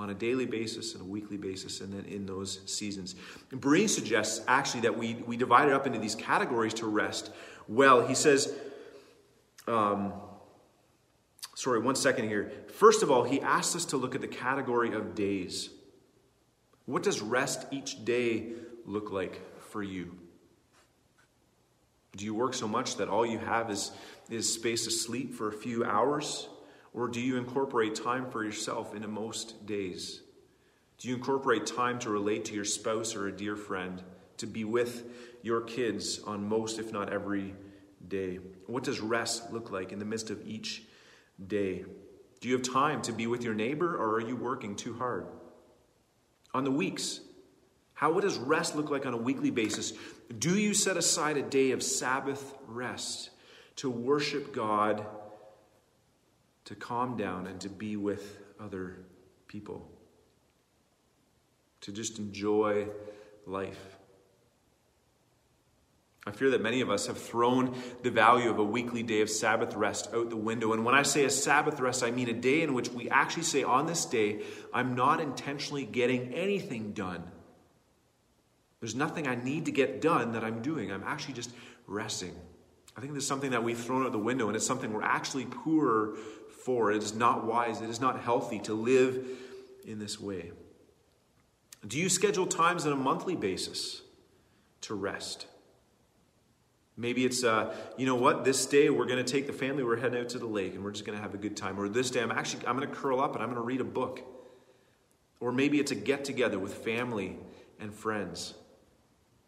on 0.00 0.10
a 0.10 0.14
daily 0.14 0.46
basis 0.46 0.94
and 0.94 1.02
a 1.02 1.04
weekly 1.04 1.36
basis 1.36 1.80
and 1.80 1.92
then 1.92 2.04
in 2.06 2.26
those 2.26 2.60
seasons? 2.66 3.14
And 3.50 3.60
Breen 3.60 3.86
suggests 3.86 4.42
actually 4.48 4.80
that 4.82 4.96
we, 4.96 5.14
we 5.26 5.36
divide 5.36 5.68
it 5.68 5.74
up 5.74 5.86
into 5.86 5.98
these 5.98 6.14
categories 6.14 6.74
to 6.74 6.86
rest 6.86 7.30
well. 7.68 8.06
He 8.06 8.14
says, 8.14 8.52
um, 9.68 10.12
sorry, 11.54 11.80
one 11.80 11.94
second 11.94 12.28
here. 12.28 12.50
First 12.68 13.02
of 13.02 13.10
all, 13.10 13.24
he 13.24 13.40
asks 13.40 13.76
us 13.76 13.84
to 13.86 13.96
look 13.96 14.14
at 14.14 14.20
the 14.20 14.28
category 14.28 14.94
of 14.94 15.14
days. 15.14 15.70
What 16.86 17.02
does 17.02 17.20
rest 17.20 17.66
each 17.70 18.04
day 18.04 18.52
look 18.86 19.12
like 19.12 19.40
for 19.70 19.82
you? 19.82 20.16
Do 22.16 22.24
you 22.24 22.34
work 22.34 22.54
so 22.54 22.66
much 22.66 22.96
that 22.96 23.08
all 23.08 23.24
you 23.24 23.38
have 23.38 23.70
is, 23.70 23.92
is 24.28 24.52
space 24.52 24.84
to 24.84 24.90
sleep 24.90 25.34
for 25.34 25.48
a 25.48 25.52
few 25.52 25.84
hours? 25.84 26.48
Or 26.92 27.08
do 27.08 27.20
you 27.20 27.36
incorporate 27.36 27.94
time 27.94 28.30
for 28.30 28.44
yourself 28.44 28.94
into 28.94 29.08
most 29.08 29.66
days? 29.66 30.22
Do 30.98 31.08
you 31.08 31.14
incorporate 31.14 31.66
time 31.66 31.98
to 32.00 32.10
relate 32.10 32.44
to 32.46 32.54
your 32.54 32.64
spouse 32.64 33.14
or 33.14 33.28
a 33.28 33.32
dear 33.32 33.56
friend, 33.56 34.02
to 34.38 34.46
be 34.46 34.64
with 34.64 35.04
your 35.42 35.62
kids 35.62 36.20
on 36.20 36.46
most, 36.46 36.78
if 36.78 36.92
not 36.92 37.12
every 37.12 37.54
day? 38.06 38.38
What 38.66 38.84
does 38.84 39.00
rest 39.00 39.52
look 39.52 39.70
like 39.70 39.92
in 39.92 39.98
the 39.98 40.04
midst 40.04 40.30
of 40.30 40.46
each 40.46 40.82
day? 41.46 41.84
Do 42.40 42.48
you 42.48 42.54
have 42.54 42.62
time 42.62 43.02
to 43.02 43.12
be 43.12 43.26
with 43.26 43.42
your 43.44 43.54
neighbor 43.54 43.96
or 43.96 44.14
are 44.14 44.20
you 44.20 44.36
working 44.36 44.74
too 44.74 44.94
hard? 44.94 45.26
On 46.52 46.64
the 46.64 46.70
weeks, 46.70 47.20
how 47.94 48.12
what 48.12 48.22
does 48.22 48.38
rest 48.38 48.74
look 48.74 48.90
like 48.90 49.06
on 49.06 49.14
a 49.14 49.18
weekly 49.18 49.50
basis? 49.50 49.92
Do 50.38 50.58
you 50.58 50.74
set 50.74 50.96
aside 50.96 51.36
a 51.36 51.42
day 51.42 51.70
of 51.70 51.82
Sabbath 51.82 52.54
rest 52.66 53.30
to 53.76 53.90
worship 53.90 54.54
God, 54.54 55.06
to 56.66 56.74
calm 56.74 57.16
down 57.16 57.46
and 57.46 57.60
to 57.60 57.68
be 57.68 57.96
with 57.96 58.38
other 58.60 58.98
people? 59.48 59.90
To 61.82 61.92
just 61.92 62.18
enjoy 62.18 62.86
life? 63.46 63.96
I 66.26 66.32
fear 66.32 66.50
that 66.50 66.60
many 66.60 66.82
of 66.82 66.90
us 66.90 67.06
have 67.06 67.16
thrown 67.16 67.74
the 68.02 68.10
value 68.10 68.50
of 68.50 68.58
a 68.58 68.64
weekly 68.64 69.02
day 69.02 69.22
of 69.22 69.30
Sabbath 69.30 69.74
rest 69.74 70.10
out 70.12 70.28
the 70.28 70.36
window. 70.36 70.74
And 70.74 70.84
when 70.84 70.94
I 70.94 71.02
say 71.02 71.24
a 71.24 71.30
Sabbath 71.30 71.80
rest, 71.80 72.02
I 72.02 72.10
mean 72.10 72.28
a 72.28 72.34
day 72.34 72.60
in 72.60 72.74
which 72.74 72.90
we 72.90 73.08
actually 73.08 73.44
say, 73.44 73.62
on 73.62 73.86
this 73.86 74.04
day, 74.04 74.42
I'm 74.72 74.94
not 74.94 75.20
intentionally 75.20 75.86
getting 75.86 76.34
anything 76.34 76.92
done. 76.92 77.24
There's 78.80 78.94
nothing 78.94 79.26
I 79.26 79.34
need 79.34 79.64
to 79.66 79.72
get 79.72 80.02
done 80.02 80.32
that 80.32 80.44
I'm 80.44 80.60
doing. 80.60 80.92
I'm 80.92 81.04
actually 81.04 81.34
just 81.34 81.50
resting. 81.86 82.34
I 82.96 83.00
think 83.00 83.14
this 83.14 83.22
is 83.22 83.28
something 83.28 83.52
that 83.52 83.64
we've 83.64 83.78
thrown 83.78 84.04
out 84.04 84.12
the 84.12 84.18
window, 84.18 84.48
and 84.48 84.56
it's 84.56 84.66
something 84.66 84.92
we're 84.92 85.02
actually 85.02 85.46
poorer 85.46 86.16
for. 86.64 86.92
It 86.92 87.02
is 87.02 87.14
not 87.14 87.44
wise, 87.44 87.80
it 87.80 87.90
is 87.90 88.00
not 88.00 88.20
healthy 88.20 88.58
to 88.60 88.74
live 88.74 89.26
in 89.86 89.98
this 89.98 90.20
way. 90.20 90.52
Do 91.86 91.98
you 91.98 92.08
schedule 92.08 92.46
times 92.46 92.86
on 92.86 92.92
a 92.92 92.96
monthly 92.96 93.36
basis 93.36 94.02
to 94.82 94.94
rest? 94.94 95.46
Maybe 96.96 97.24
it's, 97.24 97.42
uh, 97.42 97.74
you 97.96 98.04
know 98.04 98.14
what, 98.14 98.44
this 98.44 98.66
day 98.66 98.90
we're 98.90 99.06
going 99.06 99.24
to 99.24 99.32
take 99.32 99.46
the 99.46 99.54
family, 99.54 99.82
we're 99.82 99.96
heading 99.96 100.20
out 100.20 100.28
to 100.30 100.38
the 100.38 100.46
lake 100.46 100.74
and 100.74 100.84
we're 100.84 100.90
just 100.90 101.06
going 101.06 101.16
to 101.16 101.22
have 101.22 101.32
a 101.32 101.38
good 101.38 101.56
time. 101.56 101.80
Or 101.80 101.88
this 101.88 102.10
day 102.10 102.20
I'm 102.20 102.30
actually, 102.30 102.66
I'm 102.66 102.76
going 102.76 102.86
to 102.86 102.94
curl 102.94 103.20
up 103.20 103.34
and 103.34 103.42
I'm 103.42 103.48
going 103.48 103.60
to 103.60 103.66
read 103.66 103.80
a 103.80 103.84
book. 103.84 104.20
Or 105.40 105.50
maybe 105.50 105.80
it's 105.80 105.90
a 105.90 105.94
get 105.94 106.26
together 106.26 106.58
with 106.58 106.74
family 106.74 107.38
and 107.78 107.94
friends. 107.94 108.52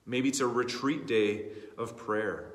Maybe 0.07 0.31
it's 0.31 0.41
a 0.41 0.47
retreat 0.47 1.07
day 1.07 1.45
of 1.77 1.97
prayer, 1.97 2.52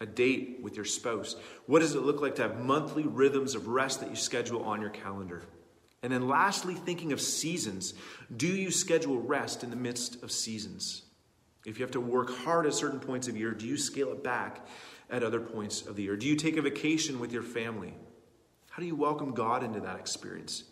a 0.00 0.06
date 0.06 0.60
with 0.62 0.76
your 0.76 0.84
spouse. 0.84 1.36
What 1.66 1.80
does 1.80 1.94
it 1.94 2.02
look 2.02 2.20
like 2.20 2.34
to 2.36 2.42
have 2.42 2.64
monthly 2.64 3.04
rhythms 3.04 3.54
of 3.54 3.68
rest 3.68 4.00
that 4.00 4.10
you 4.10 4.16
schedule 4.16 4.62
on 4.64 4.80
your 4.80 4.90
calendar? 4.90 5.42
And 6.02 6.12
then, 6.12 6.28
lastly, 6.28 6.74
thinking 6.74 7.12
of 7.12 7.20
seasons. 7.20 7.94
Do 8.36 8.46
you 8.46 8.70
schedule 8.70 9.20
rest 9.20 9.64
in 9.64 9.70
the 9.70 9.76
midst 9.76 10.22
of 10.22 10.30
seasons? 10.30 11.02
If 11.64 11.78
you 11.78 11.84
have 11.84 11.92
to 11.92 12.00
work 12.00 12.30
hard 12.30 12.66
at 12.66 12.74
certain 12.74 13.00
points 13.00 13.26
of 13.26 13.36
year, 13.36 13.52
do 13.52 13.66
you 13.66 13.76
scale 13.76 14.12
it 14.12 14.22
back 14.22 14.66
at 15.10 15.24
other 15.24 15.40
points 15.40 15.82
of 15.84 15.96
the 15.96 16.04
year? 16.04 16.16
Do 16.16 16.26
you 16.26 16.36
take 16.36 16.56
a 16.56 16.62
vacation 16.62 17.18
with 17.18 17.32
your 17.32 17.42
family? 17.42 17.94
How 18.70 18.80
do 18.80 18.86
you 18.86 18.94
welcome 18.94 19.32
God 19.32 19.64
into 19.64 19.80
that 19.80 19.98
experience? 19.98 20.64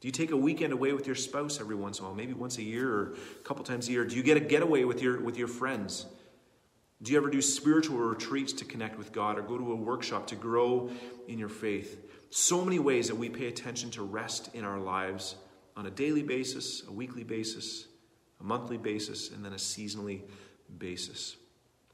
Do 0.00 0.06
you 0.06 0.12
take 0.12 0.30
a 0.30 0.36
weekend 0.36 0.72
away 0.72 0.92
with 0.92 1.06
your 1.06 1.16
spouse 1.16 1.60
every 1.60 1.74
once 1.74 1.98
in 1.98 2.04
a 2.04 2.08
while, 2.08 2.16
maybe 2.16 2.32
once 2.32 2.56
a 2.58 2.62
year 2.62 2.88
or 2.88 3.14
a 3.14 3.42
couple 3.42 3.64
times 3.64 3.88
a 3.88 3.92
year? 3.92 4.04
Do 4.04 4.14
you 4.16 4.22
get 4.22 4.36
a 4.36 4.40
getaway 4.40 4.84
with 4.84 5.02
your, 5.02 5.20
with 5.20 5.36
your 5.36 5.48
friends? 5.48 6.06
Do 7.02 7.12
you 7.12 7.18
ever 7.18 7.30
do 7.30 7.40
spiritual 7.40 7.98
retreats 7.98 8.52
to 8.54 8.64
connect 8.64 8.98
with 8.98 9.12
God 9.12 9.38
or 9.38 9.42
go 9.42 9.56
to 9.56 9.72
a 9.72 9.76
workshop 9.76 10.26
to 10.28 10.36
grow 10.36 10.90
in 11.28 11.38
your 11.38 11.48
faith? 11.48 12.04
So 12.30 12.64
many 12.64 12.78
ways 12.80 13.06
that 13.08 13.14
we 13.14 13.28
pay 13.28 13.46
attention 13.46 13.90
to 13.92 14.02
rest 14.02 14.50
in 14.54 14.64
our 14.64 14.80
lives 14.80 15.36
on 15.76 15.86
a 15.86 15.90
daily 15.90 16.22
basis, 16.22 16.82
a 16.88 16.92
weekly 16.92 17.22
basis, 17.22 17.86
a 18.40 18.44
monthly 18.44 18.78
basis, 18.78 19.30
and 19.30 19.44
then 19.44 19.52
a 19.52 19.56
seasonally 19.56 20.22
basis. 20.78 21.36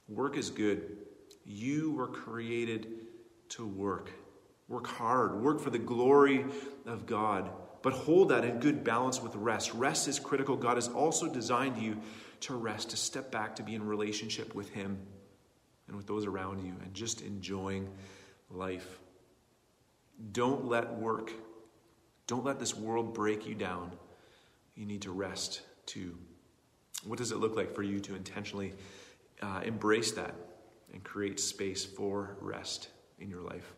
Work 0.08 0.38
is 0.38 0.48
good. 0.50 0.96
You 1.44 1.92
were 1.92 2.08
created 2.08 2.88
to 3.50 3.66
work. 3.66 4.10
Work 4.68 4.86
hard. 4.86 5.42
Work 5.42 5.60
for 5.60 5.70
the 5.70 5.78
glory 5.78 6.46
of 6.86 7.04
God. 7.04 7.50
But 7.82 7.92
hold 7.92 8.30
that 8.30 8.44
in 8.44 8.60
good 8.60 8.82
balance 8.82 9.20
with 9.20 9.36
rest. 9.36 9.74
Rest 9.74 10.08
is 10.08 10.18
critical. 10.18 10.56
God 10.56 10.78
has 10.78 10.88
also 10.88 11.28
designed 11.28 11.76
you 11.76 12.00
to 12.44 12.54
rest, 12.54 12.90
to 12.90 12.96
step 12.96 13.30
back, 13.30 13.56
to 13.56 13.62
be 13.62 13.74
in 13.74 13.86
relationship 13.86 14.54
with 14.54 14.70
Him 14.70 14.98
and 15.86 15.96
with 15.96 16.06
those 16.06 16.26
around 16.26 16.64
you, 16.64 16.74
and 16.82 16.94
just 16.94 17.20
enjoying 17.20 17.88
life. 18.50 18.98
Don't 20.32 20.66
let 20.66 20.94
work, 20.94 21.32
don't 22.26 22.44
let 22.44 22.58
this 22.58 22.74
world 22.74 23.14
break 23.14 23.46
you 23.46 23.54
down. 23.54 23.92
You 24.74 24.86
need 24.86 25.02
to 25.02 25.12
rest 25.12 25.60
too. 25.86 26.16
What 27.04 27.18
does 27.18 27.32
it 27.32 27.38
look 27.38 27.54
like 27.54 27.74
for 27.74 27.82
you 27.82 28.00
to 28.00 28.14
intentionally 28.14 28.72
uh, 29.42 29.60
embrace 29.64 30.12
that 30.12 30.34
and 30.92 31.02
create 31.02 31.40
space 31.40 31.84
for 31.84 32.36
rest 32.40 32.88
in 33.18 33.28
your 33.28 33.42
life. 33.42 33.74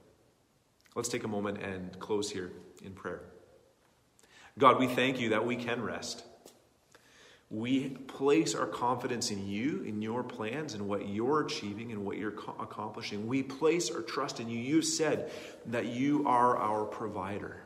Let's 0.95 1.09
take 1.09 1.25
a 1.25 1.29
moment 1.29 1.63
and 1.63 1.99
close 1.99 2.31
here 2.31 2.53
in 2.85 2.93
prayer. 2.93 3.23
God, 4.59 4.79
we 4.79 4.87
thank 4.87 5.21
you 5.21 5.31
that 5.31 5.45
we 5.45 5.57
can 5.57 5.83
rest. 5.83 6.23
We 7.49 7.91
place 7.91 8.57
our 8.57 8.67
confidence 8.67 9.31
in 9.31 9.47
you, 9.47 9.83
in 9.83 10.03
your 10.03 10.25
plans, 10.25 10.75
and 10.75 10.89
what 10.89 11.09
you're 11.09 11.43
achieving 11.43 11.93
and 11.93 12.05
what 12.05 12.19
you're 12.19 12.35
accomplishing. 12.59 13.29
We 13.29 13.45
place 13.45 13.89
our 13.91 14.03
trust 14.03 14.41
in 14.41 14.49
you. 14.49 14.59
You've 14.59 14.85
said 14.85 15.31
that 15.67 15.87
you 15.87 16.27
are 16.27 16.57
our 16.57 16.85
provider. 16.85 17.63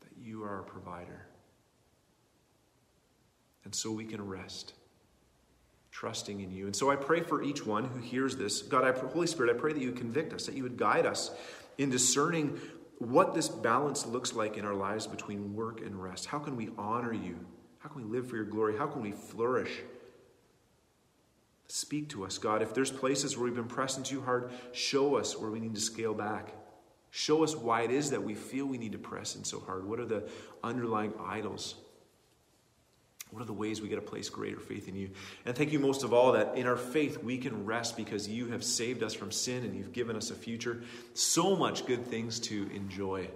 That 0.00 0.22
you 0.22 0.44
are 0.44 0.56
our 0.56 0.62
provider. 0.62 1.26
And 3.64 3.74
so 3.74 3.90
we 3.90 4.04
can 4.04 4.26
rest, 4.26 4.74
trusting 5.90 6.40
in 6.40 6.50
you. 6.50 6.66
And 6.66 6.76
so 6.76 6.90
I 6.90 6.96
pray 6.96 7.22
for 7.22 7.42
each 7.42 7.64
one 7.64 7.84
who 7.84 8.00
hears 8.00 8.36
this. 8.36 8.60
God, 8.60 8.84
I, 8.84 8.92
Holy 9.08 9.26
Spirit, 9.26 9.56
I 9.56 9.58
pray 9.58 9.72
that 9.72 9.80
you 9.80 9.92
convict 9.92 10.34
us, 10.34 10.44
that 10.44 10.56
you 10.56 10.62
would 10.64 10.76
guide 10.76 11.06
us 11.06 11.30
in 11.78 11.88
discerning 11.88 12.60
what 13.00 13.34
this 13.34 13.48
balance 13.48 14.06
looks 14.06 14.34
like 14.34 14.58
in 14.58 14.64
our 14.66 14.74
lives 14.74 15.06
between 15.06 15.54
work 15.54 15.80
and 15.80 16.00
rest. 16.00 16.26
How 16.26 16.38
can 16.38 16.54
we 16.54 16.68
honor 16.76 17.14
you? 17.14 17.38
How 17.78 17.88
can 17.88 18.02
we 18.02 18.08
live 18.08 18.28
for 18.28 18.36
your 18.36 18.44
glory? 18.44 18.76
How 18.76 18.86
can 18.86 19.00
we 19.00 19.12
flourish? 19.12 19.80
Speak 21.66 22.10
to 22.10 22.26
us, 22.26 22.36
God. 22.36 22.60
If 22.60 22.74
there's 22.74 22.90
places 22.90 23.36
where 23.36 23.44
we've 23.44 23.54
been 23.54 23.64
pressing 23.64 24.04
too 24.04 24.20
hard, 24.20 24.50
show 24.72 25.16
us 25.16 25.36
where 25.38 25.50
we 25.50 25.60
need 25.60 25.74
to 25.74 25.80
scale 25.80 26.12
back. 26.12 26.52
Show 27.10 27.42
us 27.42 27.56
why 27.56 27.82
it 27.82 27.90
is 27.90 28.10
that 28.10 28.22
we 28.22 28.34
feel 28.34 28.66
we 28.66 28.76
need 28.76 28.92
to 28.92 28.98
press 28.98 29.34
in 29.34 29.44
so 29.44 29.60
hard. 29.60 29.88
What 29.88 29.98
are 29.98 30.04
the 30.04 30.28
underlying 30.62 31.14
idols? 31.24 31.76
What 33.30 33.42
are 33.42 33.46
the 33.46 33.52
ways 33.52 33.80
we 33.80 33.88
get 33.88 33.96
to 33.96 34.02
place 34.02 34.28
greater 34.28 34.58
faith 34.58 34.88
in 34.88 34.96
you? 34.96 35.10
And 35.46 35.56
thank 35.56 35.72
you 35.72 35.78
most 35.78 36.02
of 36.02 36.12
all 36.12 36.32
that 36.32 36.56
in 36.56 36.66
our 36.66 36.76
faith 36.76 37.22
we 37.22 37.38
can 37.38 37.64
rest 37.64 37.96
because 37.96 38.28
you 38.28 38.48
have 38.48 38.64
saved 38.64 39.02
us 39.02 39.14
from 39.14 39.30
sin 39.30 39.64
and 39.64 39.76
you've 39.76 39.92
given 39.92 40.16
us 40.16 40.30
a 40.30 40.34
future. 40.34 40.82
So 41.14 41.54
much 41.54 41.86
good 41.86 42.06
things 42.06 42.40
to 42.40 42.68
enjoy 42.74 43.28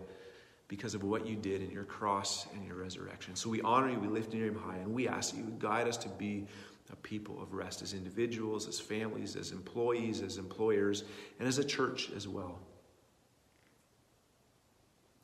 because 0.67 0.95
of 0.95 1.05
what 1.05 1.27
you 1.27 1.37
did 1.37 1.63
in 1.63 1.71
your 1.71 1.85
cross 1.85 2.47
and 2.55 2.67
your 2.67 2.77
resurrection. 2.77 3.37
So 3.37 3.51
we 3.51 3.61
honor 3.63 3.91
you, 3.91 4.01
we 4.01 4.09
lift 4.09 4.35
your 4.35 4.47
name 4.47 4.59
high, 4.59 4.79
and 4.79 4.93
we 4.93 5.07
ask 5.07 5.33
that 5.33 5.39
you 5.39 5.55
guide 5.59 5.87
us 5.87 5.97
to 5.99 6.09
be 6.09 6.47
a 6.93 6.97
people 6.97 7.41
of 7.43 7.55
rest 7.55 7.83
as 7.83 7.95
individuals, 7.95 8.69
as 8.69 8.81
families, 8.81 9.37
as 9.37 9.53
employees, 9.53 10.21
as 10.21 10.39
employers, 10.39 11.05
and 11.39 11.47
as 11.47 11.59
a 11.59 11.65
church 11.65 12.11
as 12.17 12.27
well. 12.27 12.59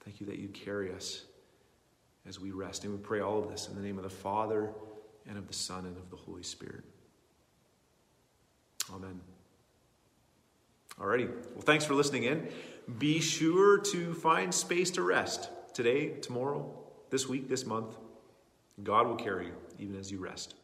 Thank 0.05 0.21
you 0.21 0.27
that 0.27 0.39
you 0.39 0.49
carry 0.49 0.93
us 0.93 1.25
as 2.27 2.39
we 2.39 2.51
rest. 2.51 2.85
And 2.85 2.93
we 2.93 2.99
pray 2.99 3.21
all 3.21 3.39
of 3.39 3.51
this 3.51 3.69
in 3.69 3.75
the 3.75 3.83
name 3.83 3.97
of 3.97 4.05
the 4.05 4.11
Father, 4.11 4.71
and 5.29 5.37
of 5.37 5.47
the 5.47 5.55
Son, 5.55 5.87
and 5.87 5.97
of 5.97 6.11
the 6.11 6.17
Holy 6.17 6.43
Spirit. 6.43 6.85
Amen. 8.95 9.21
Alrighty. 10.99 11.29
Well, 11.29 11.63
thanks 11.63 11.85
for 11.85 11.95
listening 11.95 12.25
in. 12.25 12.49
Be 12.99 13.21
sure 13.21 13.79
to 13.79 14.15
find 14.15 14.53
space 14.53 14.91
to 14.93 15.03
rest 15.03 15.49
today, 15.73 16.11
tomorrow, 16.21 16.75
this 17.11 17.29
week, 17.29 17.49
this 17.49 17.65
month. 17.65 17.97
God 18.83 19.07
will 19.07 19.17
carry 19.17 19.47
you 19.47 19.55
even 19.79 19.99
as 19.99 20.11
you 20.11 20.19
rest. 20.19 20.55